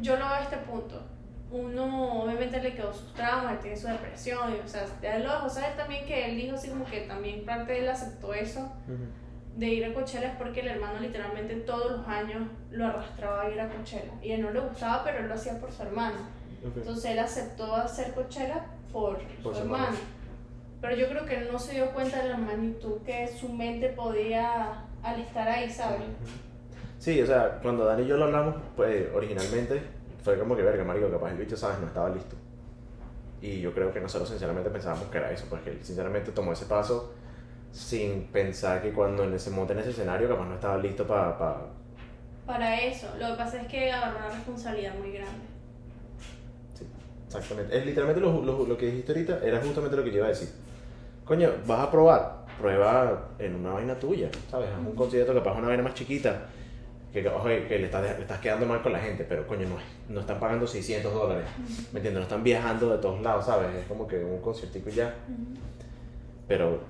[0.00, 1.02] yo lo veo a este punto.
[1.50, 5.48] Uno obviamente le quedó sus traumas, tiene su depresión, y, o sea, ya lo dejó
[5.50, 9.06] saber también que él dijo así como que también parte de él aceptó eso Ujú.
[9.56, 13.50] de ir a Coachella es porque el hermano literalmente todos los años lo arrastraba a
[13.50, 14.12] ir a Coachella.
[14.22, 16.18] Y a él no le gustaba, pero él lo hacía por su hermano.
[16.64, 16.76] Ok.
[16.76, 19.84] Entonces él aceptó hacer Coachella por, Por su su hermano.
[19.86, 20.04] hermano.
[20.80, 23.88] Pero yo creo que él no se dio cuenta de la magnitud que su mente
[23.88, 26.00] podía al estar ahí, ¿sabes?
[26.98, 29.82] Sí, o sea, cuando Dani y yo lo hablamos, pues originalmente
[30.22, 31.78] fue como que, verga, marico, capaz el bicho, ¿sabes?
[31.80, 32.36] No estaba listo.
[33.40, 36.66] Y yo creo que nosotros sinceramente pensábamos que era eso, porque él sinceramente tomó ese
[36.66, 37.14] paso
[37.72, 41.38] sin pensar que cuando en ese monte en ese escenario capaz no estaba listo para...
[41.38, 41.66] Pa...
[42.44, 43.06] Para eso.
[43.18, 45.46] Lo que pasa es que agarró una responsabilidad muy grande.
[46.74, 46.84] Sí,
[47.26, 47.78] exactamente.
[47.78, 50.30] Es literalmente lo, lo, lo que dijiste ahorita, era justamente lo que yo iba a
[50.30, 50.50] decir.
[51.24, 54.68] Coño, vas a probar, prueba en una vaina tuya, ¿sabes?
[54.70, 56.46] Haz un concierto capaz una vaina más chiquita,
[57.12, 59.78] que, oye, que le, estás, le estás quedando mal con la gente, pero coño, no,
[59.78, 61.44] es- no están pagando 600 dólares,
[61.92, 62.14] ¿me entiendes?
[62.14, 63.74] No están viajando de todos lados, ¿sabes?
[63.74, 65.14] Es como que un conciertico y ya,
[66.46, 66.80] pero...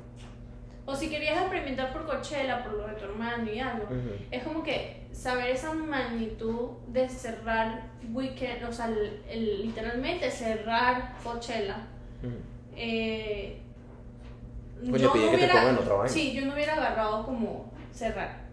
[0.87, 3.85] O si querías experimentar por Coachella, por lo de tu hermano y algo.
[3.85, 10.29] ujú, Es como que saber esa magnitud de cerrar weekend, o sea, el- el- literalmente
[10.31, 11.87] cerrar Coachella.
[12.23, 12.33] ujú.
[12.77, 13.61] Eh,
[14.81, 16.09] Coño, pide que te pongan otra vaina.
[16.12, 18.49] Sí, yo no hubiera agarrado como cerrar.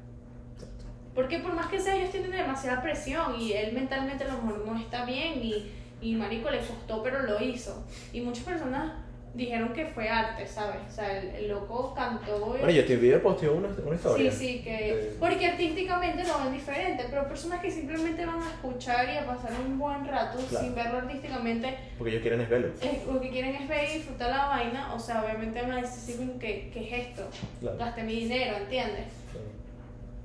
[1.15, 4.65] Porque por más que sea, ellos tienen demasiada presión y él mentalmente a lo mejor
[4.67, 5.71] no está bien y,
[6.01, 7.83] y marico le costó, pero lo hizo.
[8.13, 8.91] Y muchas personas
[9.37, 10.77] dijeron que fue arte, ¿sabes?
[10.89, 12.55] O sea, el, el loco cantó.
[12.55, 14.31] y- Bueno, yo te video posteó una, una historia.
[14.31, 14.71] Sí, sí, que.
[14.95, 19.25] De- Porque artísticamente lo ven diferente, pero personas que simplemente van a escuchar y a
[19.25, 20.65] pasar un buen rato Claro.
[20.65, 22.67] sin verlo artísticamente, Porque ellos quieren es verlo.
[22.81, 25.81] es- lo que quieren es ver y disfrutar la vaina, o sea, obviamente van a
[25.81, 27.27] decir sí, que, ¿qué es esto?
[27.61, 27.77] Claro.
[27.77, 29.05] Gasté mi dinero, ¿entiendes?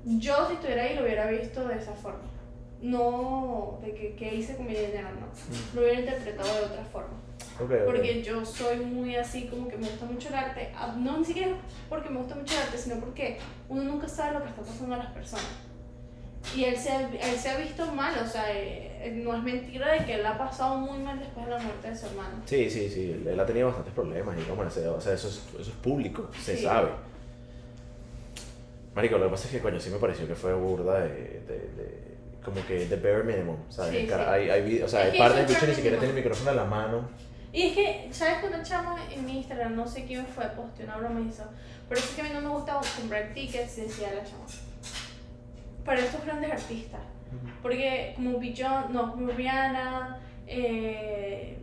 [0.05, 2.25] Yo si estuviera ahí lo hubiera visto de esa forma.
[2.81, 5.27] No de que, que hice con mi dinero, no.
[5.75, 7.15] Lo hubiera interpretado de otra forma.
[7.61, 7.85] Ok, ok.
[7.87, 10.71] Porque yo soy muy así, como que me gusta mucho el arte.
[10.77, 11.53] Ah, No ni siquiera
[11.89, 13.39] porque me gusta mucho el arte, sino porque
[13.69, 15.47] uno nunca sabe lo que está pasando a las personas.
[16.57, 20.05] Y él se, él se ha visto mal, o sea, eh, no es mentira de
[20.05, 22.35] que él ha pasado muy mal después de la muerte de su hermano.
[22.47, 24.83] Sí, sí, sí, él- ha tenido bastantes problemas y como o sea,
[25.15, 26.65] eso es, eso es público, se Sí.
[26.65, 26.89] sabe.
[28.95, 31.59] Marico, lo que pasa es que, coño, sí me pareció que fue burda de, de,
[31.77, 32.03] de-
[32.45, 33.93] como que de bare minimum, ¿sabes?
[33.93, 34.13] Sí, sí.
[34.13, 36.65] Hay, hay, o sea, hay que partes bicho ni siquiera tiene el micrófono en la
[36.65, 37.09] mano.
[37.53, 39.77] Y es que, ¿sabes cuando chama en mi Instagram?
[39.77, 41.45] No sé quién fue, posteó una broma y hizo.
[41.89, 44.47] Pero es que a mí no me gusta comprar tickets, decía la chama.
[45.85, 47.01] Para estos grandes artistas.
[47.63, 51.59] Porque como Bijon, no, como Rihanna, eh,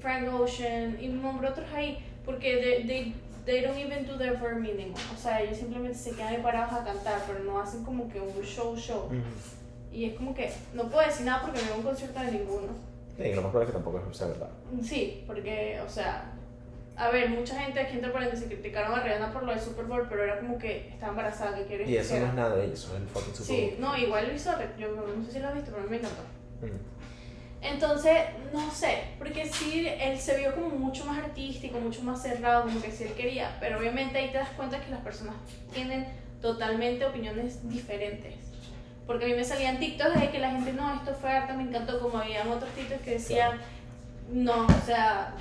[0.00, 3.14] Frank Ocean y nombré otros ahí, porque they, they,
[3.44, 4.94] they don't even do their bare minimum.
[5.14, 8.20] O sea, ellos simplemente se quedan ahí parados a cantar, pero no hacen como que
[8.20, 9.08] un show show.
[9.92, 12.93] Y es como que no puedo decir nada porque no veo un concierto de ninguno.
[13.18, 14.50] Y lo más probable es que tampoco sea verdad.
[14.82, 16.32] Sí, porque, o sea,
[16.96, 20.06] a ver, mucha gente aquí entre paréntesis criticaron a Rihanna por lo del Super Bowl,
[20.08, 22.94] pero era como que estaba embarazada, que quieres Y eso no es nada de eso
[22.94, 23.80] es el fucking Super Sí, Bowl.
[23.80, 25.96] no, igual lo hizo, yo no sé si lo has visto, pero a mí me
[25.98, 26.22] encantó.
[26.62, 26.72] Ujú.
[27.62, 28.12] Entonces,
[28.52, 32.80] no sé, porque sí, él se vio como mucho más artístico, mucho más cerrado, como
[32.82, 35.34] que sí él quería, pero obviamente ahí te das cuenta que las personas
[35.72, 36.06] tienen
[36.42, 38.34] totalmente opiniones diferentes.
[39.06, 41.64] Porque a mí me salían TikToks de que la gente, no, esto fue arte, me
[41.64, 43.58] encantó, como habían otros TikToks que decían,
[44.32, 45.34] no, o sea,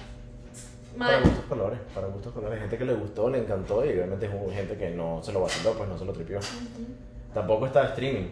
[0.98, 1.24] Para mal.
[1.24, 2.60] gustos colores, para gustos colores.
[2.60, 5.74] Gente que le gustó, le encantó y obviamente hubo gente que no se lo vaciló,
[5.74, 6.38] pues no se lo tripió.
[6.40, 6.86] Ujú.
[7.34, 8.30] Tampoco está streaming,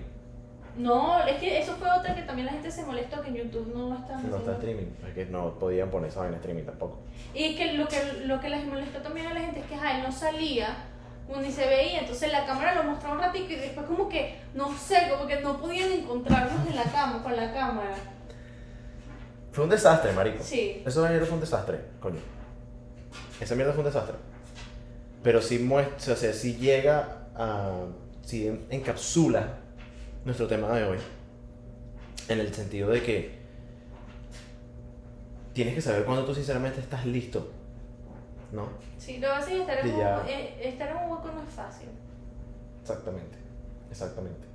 [0.77, 3.73] No, es que eso fue otra que también la gente se molestó que en YouTube
[3.75, 6.99] no está no está streaming, es que no podían poner esa en streaming tampoco.
[7.33, 10.03] Y que lo que lo que les molestó también a la gente es que él
[10.03, 10.75] no salía
[11.39, 14.75] ni se veía, entonces la cámara lo mostraba un ratito y después como que, no
[14.77, 17.95] sé, como que no podían encontrarnos en la cama, con la cámara.
[19.51, 20.43] Fue un desastre, marico.
[20.43, 20.81] Sí.
[20.85, 22.19] Eso ayer fue un desastre, coño.
[23.39, 24.15] Esa mierda fue un desastre.
[25.23, 27.85] Pero sí muestra, o sea, sí llega a.
[28.23, 29.57] sí encapsula
[30.25, 30.97] nuestro tema de hoy.
[32.27, 33.41] En el sentido de que.
[35.53, 37.51] Tienes que saber cuando tú sinceramente estás listo.
[38.51, 38.67] ¿No?
[38.97, 41.87] Sí, lo que estar en, un, eh, estar en un hueco no es fácil.
[42.81, 43.37] Exactamente,
[43.89, 44.47] exactamente.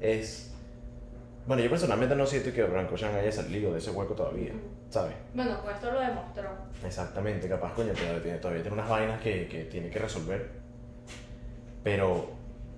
[0.00, 0.50] Es...
[1.46, 4.52] Bueno, yo personalmente no siento que Frank Ocean haya salido de ese hueco todavía,
[4.88, 5.14] ¿sabes?
[5.34, 6.48] Bueno, pues esto lo demostró.
[6.86, 10.50] Exactamente, capaz, coño, todavía tiene, todavía tiene unas vainas que, que tiene que resolver.
[11.82, 12.30] Pero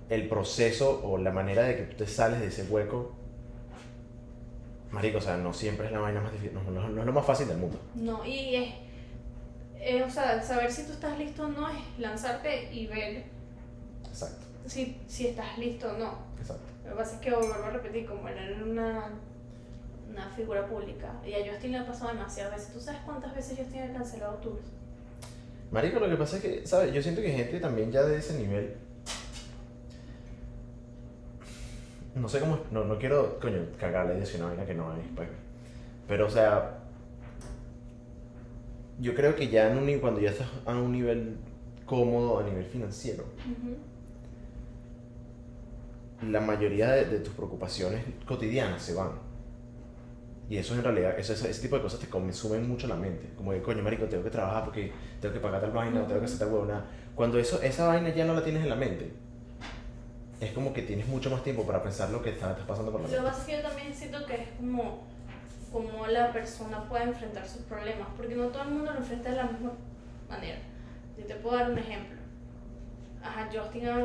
[0.09, 3.13] el proceso o la manera de que tú te sales de ese hueco,
[4.91, 7.13] marico, o sea, no siempre es la vaina más difícil, no, no- no es lo
[7.13, 7.79] más fácil del mundo.
[7.95, 8.73] No, y es,
[9.79, 13.23] eh, o sea, saber si tú estás listo o no es lanzarte y ver
[14.07, 16.17] Exacto, si, si estás listo o no.
[16.39, 16.63] exacto.
[16.83, 19.09] Lo que pasa es que vuelvo a repetir, como era una,
[20.09, 22.73] una figura pública, y a Justin le ha pasado demasiadas veces.
[22.73, 24.61] ¿Tú sabes cuántas veces Justin ha cancelado tours?
[25.69, 26.93] Marico, lo que pasa es que, ¿sabes?
[26.93, 28.75] Yo siento que gente también ya de ese nivel.
[32.15, 32.59] No sé cómo.
[32.71, 35.01] No, no quiero, coño, cagarle y decir una vaina que no hay.
[35.15, 35.27] Pues.
[36.07, 36.79] Pero, o sea.
[38.99, 41.37] Yo creo que ya en un, cuando ya estás a un nivel
[41.85, 43.25] cómodo a nivel financiero,
[46.21, 49.11] la mayoría de, de tus preocupaciones cotidianas se van.
[50.49, 53.29] Y eso en realidad, eso, ese, ese tipo de cosas te consumen mucho la mente.
[53.35, 56.19] Como que, coño, marico, tengo que trabajar porque tengo que pagar tal vaina, o tengo
[56.21, 56.85] que hacer tal huevona.
[57.15, 59.11] Cuando eso, esa vaina ya no la tienes en la mente,
[60.39, 63.01] es como que tienes mucho más tiempo para pensar lo que está, estás pasando por
[63.01, 63.51] la mente.
[63.51, 65.03] yo también siento que es como,
[65.71, 69.35] como la persona puede enfrentar sus problemas, porque no todo el mundo lo enfrenta de
[69.37, 69.71] la misma
[70.29, 70.57] manera.
[71.17, 72.17] Yo te puedo dar un ejemplo.
[73.23, 74.03] Ajá, Justin ha,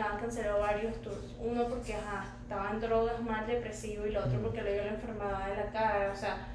[0.00, 1.34] ha cancelado varios tours.
[1.40, 4.90] Uno porque ajá, estaba en drogas, mal depresivo, y el otro porque le dio la
[4.94, 6.12] enfermedad de la cara.
[6.12, 6.46] O sea,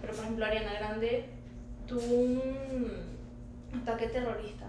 [0.00, 1.24] pero por ejemplo, Ariana Grande
[1.86, 2.92] tuvo un
[3.82, 4.66] ataque terrorista.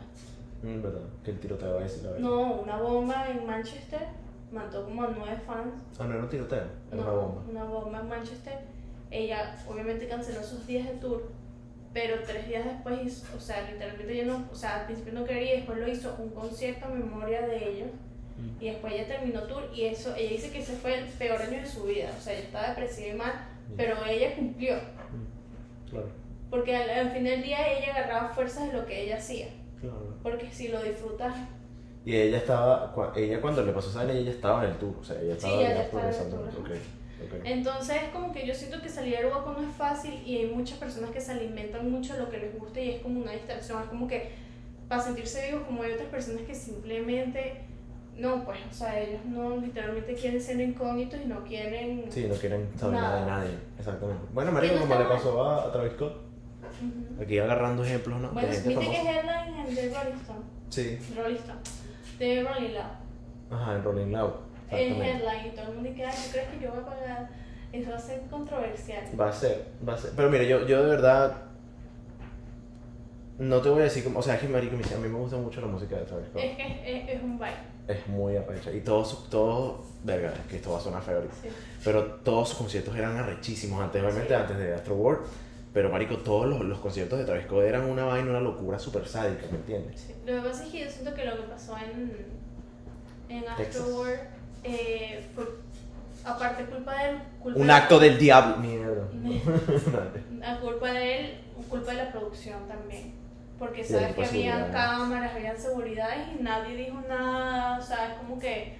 [0.64, 2.20] Mm, verdad, que el tiroteo la vaina.
[2.20, 4.08] No, una bomba en Manchester
[4.52, 5.74] mató como a nueve fans.
[6.00, 7.42] Ah, no era un tiroteo, era No, una bomba.
[7.50, 8.60] Una bomba en Manchester.
[9.12, 11.32] Ella obviamente canceló sus días de tour,
[11.94, 15.26] pero tres días después, hizo- o sea, literalmente yo no, o sea, al principio no
[15.26, 17.90] quería y después lo hizo un concierto a memoria de ellos.
[18.38, 18.64] Mm.
[18.64, 21.60] Y después ella terminó tour y eso, ella dice que ese fue el peor año
[21.60, 22.12] de su vida.
[22.18, 23.34] O sea, ella estaba depresiva y mal,
[23.76, 24.76] pero ella cumplió.
[24.76, 26.08] Mm, Claro,
[26.52, 29.48] Porque al, al fin del día ella agarraba fuerzas de lo que ella hacía.
[29.82, 30.16] claro.
[30.22, 31.34] Porque si lo disfrutas,
[32.06, 35.04] Y ella estaba, cua- ella cuando le pasó esa ella estaba en el tour, o
[35.04, 36.78] sea, ella Sí, estaba ella ya estaba en el tour,
[37.26, 37.42] ok.
[37.46, 40.78] Entonces, como que yo siento que salir del hueco no es fácil y hay muchas
[40.78, 43.82] personas que se alimentan mucho de lo que les gusta y es como una distracción.
[43.84, 44.32] Es como que
[44.88, 47.62] para sentirse vivos, como hay otras personas que simplemente,
[48.18, 52.06] no, pues, o sea, ellos no literalmente quieren ser incógnitos y no quieren.
[52.10, 53.42] Sí, no quieren saber nada, Nada.
[53.42, 54.24] de nadie, exactamente.
[54.34, 56.14] Bueno, no como le pasó a, a Travis Scott,
[56.82, 57.22] Ujú.
[57.24, 58.30] aquí agarrando ejemplos, ¿no?
[58.32, 60.40] Bueno, de viste que es headline en The Rolling Stone.
[60.70, 61.60] Sí, Rolling Stone.
[62.18, 63.60] De Rolling Loud.
[63.60, 64.32] ajá, en Rolling Loud.
[64.72, 65.10] Exactamente.
[65.10, 67.30] headline y todo el mundo dice, ay, ¿tú crees que yo voy a pagar?
[67.72, 69.04] Eso va a ser controversial.
[69.20, 70.12] Va a ser, va a ser.
[70.16, 71.44] Pero mira, yo, yo de verdad.
[73.38, 74.20] No te voy a decir como.
[74.20, 76.42] O sea, es que marico, a mí me gusta mucho la música de Travis Scott.
[76.44, 77.54] Es que es, es, un vibe.
[77.88, 78.72] Es muy arrecha.
[78.72, 81.36] Y todos, todos, verga, es que esto va a sonar feo ahorita.
[81.42, 81.50] Sí.
[81.84, 84.34] Pero todos sus conciertos eran arrechísimos antes, obviamente Sí.
[84.34, 85.22] antes de Astro World.
[85.74, 89.08] Pero marico, todos los, los conciertos de Travis Scott eran una vaina, una locura súper
[89.08, 90.02] sádica, ¿me entiendes?
[90.02, 92.26] Sí, Lo que pasa es que yo siento que lo que pasó en,
[93.30, 93.84] en Texas.
[93.84, 94.20] Astroworld
[94.64, 95.46] eh, fue,
[96.26, 97.18] aparte, culpa de él.
[97.42, 98.58] Culpa Un de- acto del diablo.
[98.58, 99.08] Mierda.
[100.46, 101.38] A culpa de él,
[101.70, 103.14] culpa de la producción también.
[103.58, 104.72] Porque Sí, sabes que habían seguridad.
[104.72, 107.78] cámaras, habían seguridades y nadie dijo nada.
[107.78, 108.78] O sea, es como que.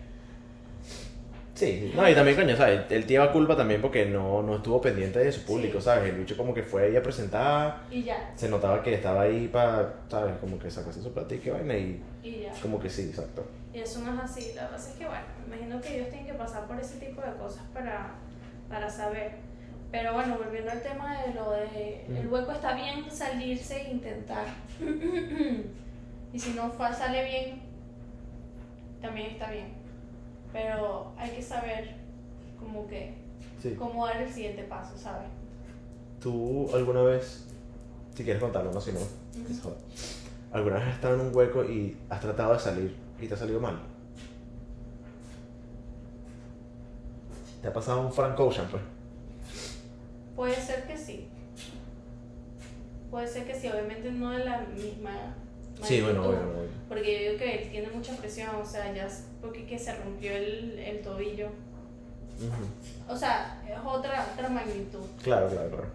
[1.60, 2.90] Sí, no, y también, coño, ¿sabes?
[2.90, 5.86] Él lleva culpa también porque no, no estuvo pendiente de su público, Sí.
[5.86, 6.10] ¿sabes?
[6.10, 9.50] El bicho como que fue ahí a presentar, Y ya, se notaba que estaba ahí
[9.50, 10.38] para, ¿sabes?
[10.40, 12.54] Como que sacarse su platica y vaina y y ya.
[12.62, 13.46] como que sí, exacto.
[13.74, 14.54] Y eso no es así.
[14.56, 17.22] La verdad es que, bueno, me imagino que ellos tienen que pasar por ese tipo
[17.22, 18.12] de cosas para,
[18.70, 19.32] para saber.
[19.92, 22.06] Pero bueno, volviendo al tema de lo de.
[22.08, 24.46] El hueco está bien salirse e intentar.
[26.34, 27.62] y si no sale bien,
[29.02, 29.79] también está bien.
[30.54, 31.96] Pero hay que saber,
[32.60, 33.14] como que,
[33.62, 33.76] Sí.
[33.76, 35.28] cómo dar el siguiente paso, ¿sabes?
[36.22, 37.46] ¿Tú alguna vez,
[38.16, 39.00] si quieres contarlo, no, si no,
[39.64, 39.76] joda.
[40.52, 43.38] ¿alguna vez has estado en un hueco y has tratado de salir y te ha
[43.38, 43.80] salido mal?
[47.62, 48.82] ¿Te ha pasado un Frank Ocean, pues?
[50.36, 51.28] Puede ser que sí.
[53.12, 55.12] Puede ser que sí, obviamente no de la misma.
[55.84, 56.70] Sí, bueno, bueno, bueno.
[56.88, 59.96] Porque yo digo que él tiene mucha presión, o sea, ya es porque que se
[59.96, 61.48] rompió el, el tobillo.
[62.40, 63.14] Ujú.
[63.14, 65.00] O sea, es otra, otra magnitud.
[65.24, 65.88] Claro, claro, claro.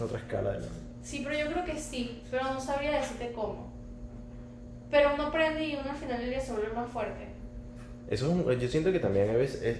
[0.00, 0.66] Otra escala de la...
[1.02, 3.72] Sí, pero yo creo que sí, pero no sabría decirte cómo.
[4.90, 7.26] Pero uno aprende y uno al final se vuelve más fuerte.
[8.10, 9.78] Eso es un- yo siento que también a veces es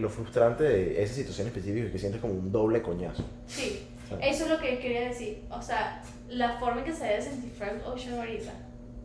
[0.00, 3.24] lo frustrante de esa situación específica es que sientes como un doble coñazo.
[3.46, 3.86] Sí,
[4.22, 5.42] eso es lo que quería decir.
[5.50, 8.52] O sea, la forma en que se debe sentir Frank Ocean ahorita.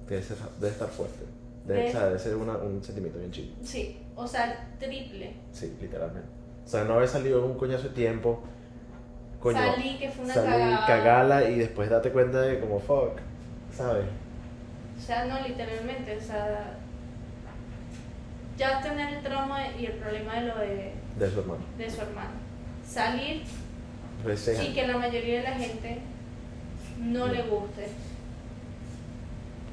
[0.08, 1.26] Debe, ser- debe estar fuerte.
[1.66, 3.56] Debe, De- o sea, debe ser una- un sentimiento bien chido.
[3.64, 5.34] Sí, o sea, triple.
[5.52, 6.30] Sí, literalmente.
[6.66, 8.44] O sea, no haber salido un coñazo de tiempo.
[9.40, 10.86] Coño, Salí, que fue una salí, cagada.
[10.88, 13.20] cagala y después date cuenta de como fuck,
[13.76, 14.06] ¿sabes?
[14.98, 16.78] O sea, no, literalmente, o sea,
[18.58, 21.64] ya tener el trauma y el problema de lo de, De su hermano.
[21.78, 22.30] de su hermano.
[22.88, 23.44] Salir
[24.24, 25.98] Pues, sí, y que la mayoría de la gente
[27.00, 27.88] no le guste.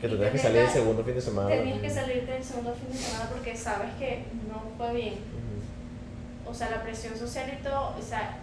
[0.03, 1.48] Que tú y tenías que salir el segundo fin de semana.
[1.48, 5.14] Tenías que salirte el segundo fin de semana porque sabes que no fue bien.
[5.14, 6.50] Ujú.
[6.50, 8.38] O sea, la presión social y todo, o sea,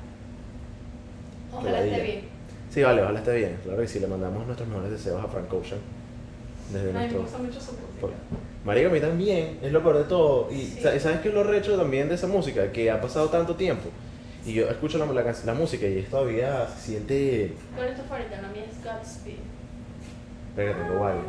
[1.53, 2.22] ojalá esté bien.
[2.72, 3.57] Sí, vale, ojalá esté bien.
[3.64, 5.80] Claro que sí, le mandamos nuestros mejores deseos a Frank Ocean.
[6.72, 7.22] Desde Ay, me nuestro...
[7.22, 8.18] gusta mucho su música.
[8.64, 10.51] Marica, a mí también, es lo peor de todo.
[10.51, 10.80] Y Sí.
[10.82, 12.72] sa- ¿sabes qué es lo recho también de esa música?
[12.72, 13.89] Que ha pasado tanto tiempo.
[14.45, 17.53] Y yo escucho la, la, la música y es todavía se siente...
[17.76, 18.41] ¿Cuál es tu favorita?
[18.41, 19.36] La mía es Godspeed.
[20.55, 21.26] Venga, tengo varias.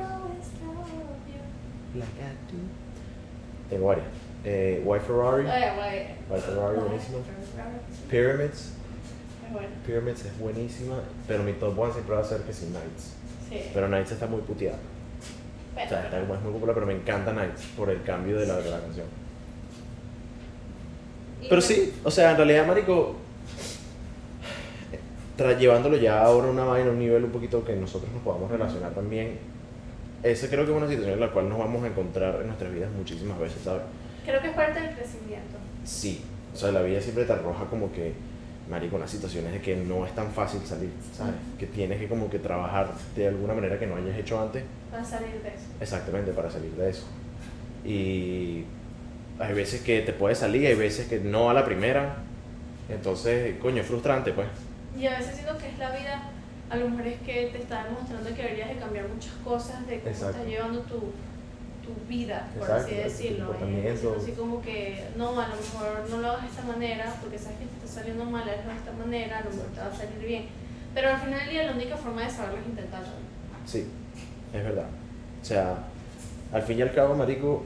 [3.69, 4.07] Tengo varias.
[4.45, 6.07] Eh, White Ferrari, Ay, güey.
[6.31, 6.77] White Ferrari.
[6.79, 6.99] Ferrari.
[8.11, 8.73] Pyramids.
[9.47, 9.69] Es bueno.
[9.87, 10.97] Pyramids es buenísima,
[11.29, 13.15] pero mi top one siempre va a ser que sí, Nights.
[13.49, 13.71] Sí.
[13.75, 14.79] Pero Nights está muy puteada.
[15.73, 18.57] O sea, está- es muy popular, pero me encanta Nights por el cambio de la,
[18.59, 19.07] de la canción.
[21.49, 23.17] Pero sí, o sea, en realidad, marico,
[25.39, 28.23] tra- llevándolo ya ahora a una vaina, a un nivel un poquito que nosotros nos
[28.23, 29.39] podamos relacionar también,
[30.23, 32.73] esa creo que es una situación en la cual nos vamos a encontrar en nuestras
[32.73, 33.83] vidas muchísimas veces, ¿sabes?
[34.25, 35.57] Creo que es parte del crecimiento.
[35.85, 38.13] Sí, o sea, la vida siempre te arroja como que,
[38.69, 41.35] marico, unas situaciones de que no es tan fácil salir, ¿sabes?
[41.59, 45.05] Que tienes que como que trabajar de alguna manera que no hayas hecho antes, Para
[45.05, 45.67] salir de eso.
[45.81, 47.07] exactamente, para salir de eso.
[47.85, 48.65] Y
[49.39, 52.17] hay veces que te puede salir, hay veces que no a la primera,
[52.91, 54.49] entonces, coño, es frustrante, pues.
[54.99, 56.23] Y a veces siento que es la vida,
[56.71, 59.99] a lo mejor es que te está demostrando que deberías de cambiar muchas cosas de
[59.99, 60.37] cómo Exacto.
[60.37, 60.99] estás llevando tu,
[61.83, 63.55] tu vida, por Exacto, así decirlo.
[63.55, 67.15] Es decir, así como que, no, a lo mejor no lo hagas de esta manera,
[67.21, 69.81] porque sabes que te está saliendo mal, hazlo de esta manera, a lo mejor te
[69.81, 70.45] va a salir bien.
[70.95, 73.09] Pero al final del día la única forma de saberlo es intentarlo.
[73.67, 73.87] Sí,
[74.53, 74.87] es verdad.
[75.43, 75.75] O sea,
[76.53, 77.65] al fin y al cabo, marico,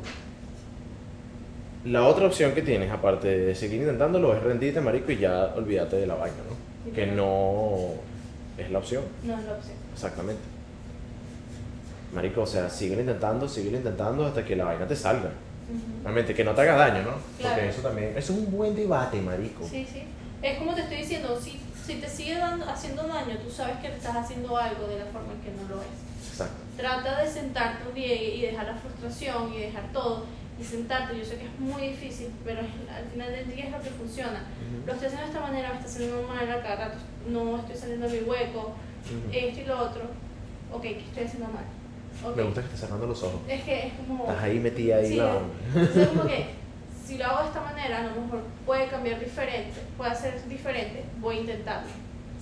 [1.85, 5.97] la otra opción que tienes, aparte de seguir intentándolo, es rendirte, marico, y ya olvídate
[5.97, 6.93] de la vaina, ¿no?
[6.95, 7.93] Que no
[8.59, 9.77] es la opción, No es la opción.
[9.93, 10.43] exactamente.
[12.15, 15.31] Marico, o sea, sigue intentando, sigue intentando hasta que la vaina te salga.
[16.03, 17.13] Realmente, que no te haga daño, ¿no?
[17.39, 17.55] Claro.
[17.55, 19.67] Porque eso también, eso es un buen debate, marico.
[19.69, 20.05] Sí, sí.
[20.43, 23.89] Es como te estoy diciendo, si, si te sigue dando, haciendo daño, tú sabes que
[23.89, 25.89] estás haciendo algo de la forma en que no lo es.
[26.31, 26.55] Exacto.
[26.77, 30.25] Trata de sentarte un día y y dejar la frustración y dejar todo
[30.61, 31.19] y sentarte.
[31.19, 33.91] Yo sé que es muy difícil, pero es- al final del día es lo que
[33.91, 34.45] funciona.
[34.87, 36.99] Lo estoy haciendo de esta manera, me está saliendo mal a cada rato,
[37.29, 39.31] no estoy saliendo de mi hueco, Ujú.
[39.33, 40.03] esto y lo otro.
[40.73, 41.65] Ok, ¿qué estoy haciendo mal?
[42.37, 43.41] Me gusta que estés cerrando los ojos.
[43.49, 44.25] Es que es como...
[44.25, 45.39] Estás ahí metida ahí, Sí, la-
[45.75, 46.47] entonces como que
[47.05, 51.05] si lo hago de esta manera, a lo mejor puede cambiar diferente, puede ser diferente,
[51.21, 51.91] voy a intentarlo.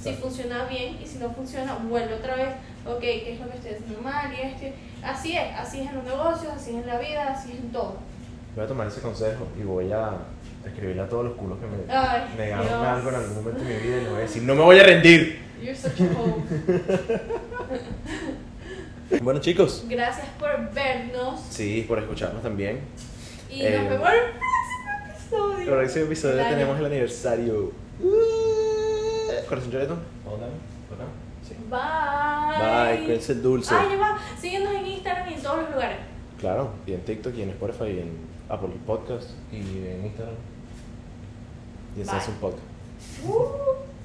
[0.02, 2.48] Si funciona bien y si no funciona, vuelve otra vez,
[2.86, 4.32] ok, ¿qué es lo que estoy haciendo mal?
[4.32, 4.66] Y esto,
[5.04, 7.70] así es, así es en los negocios, así es en la vida, así es en
[7.70, 7.96] todo.
[8.56, 10.10] Voy a tomar ese consejo y voy a
[10.66, 12.86] escribirle a todos los culos que me Ay, negaron Dios.
[12.86, 14.78] algo en algún momento de mi vida y le voy a decir, no me voy
[14.78, 15.40] a rendir.
[15.62, 16.04] You're such a.
[19.22, 22.80] Bueno chicos, Gracias por vernos sí, por escucharnos también.
[23.50, 25.56] y Eh, nos vemos en el próximo episodio.
[25.56, 27.72] En el próximo episodio tenemos el aniversario.
[28.00, 28.81] Uh,
[29.48, 29.96] Corazón Choreto.
[31.46, 31.54] Sí.
[31.68, 32.96] Bye.
[32.96, 33.74] Bye, cuídense dulce.
[33.74, 34.18] Ay, va.
[34.38, 35.98] Síguenos en Instagram y en todos los lugares.
[36.38, 38.16] Claro, y en TikTok y en Spotify y en
[38.48, 40.34] Apple Podcast y en Instagram.
[41.96, 42.06] Y en.
[42.06, 42.64] Samsung Podcast.
[43.26, 43.91] Uh.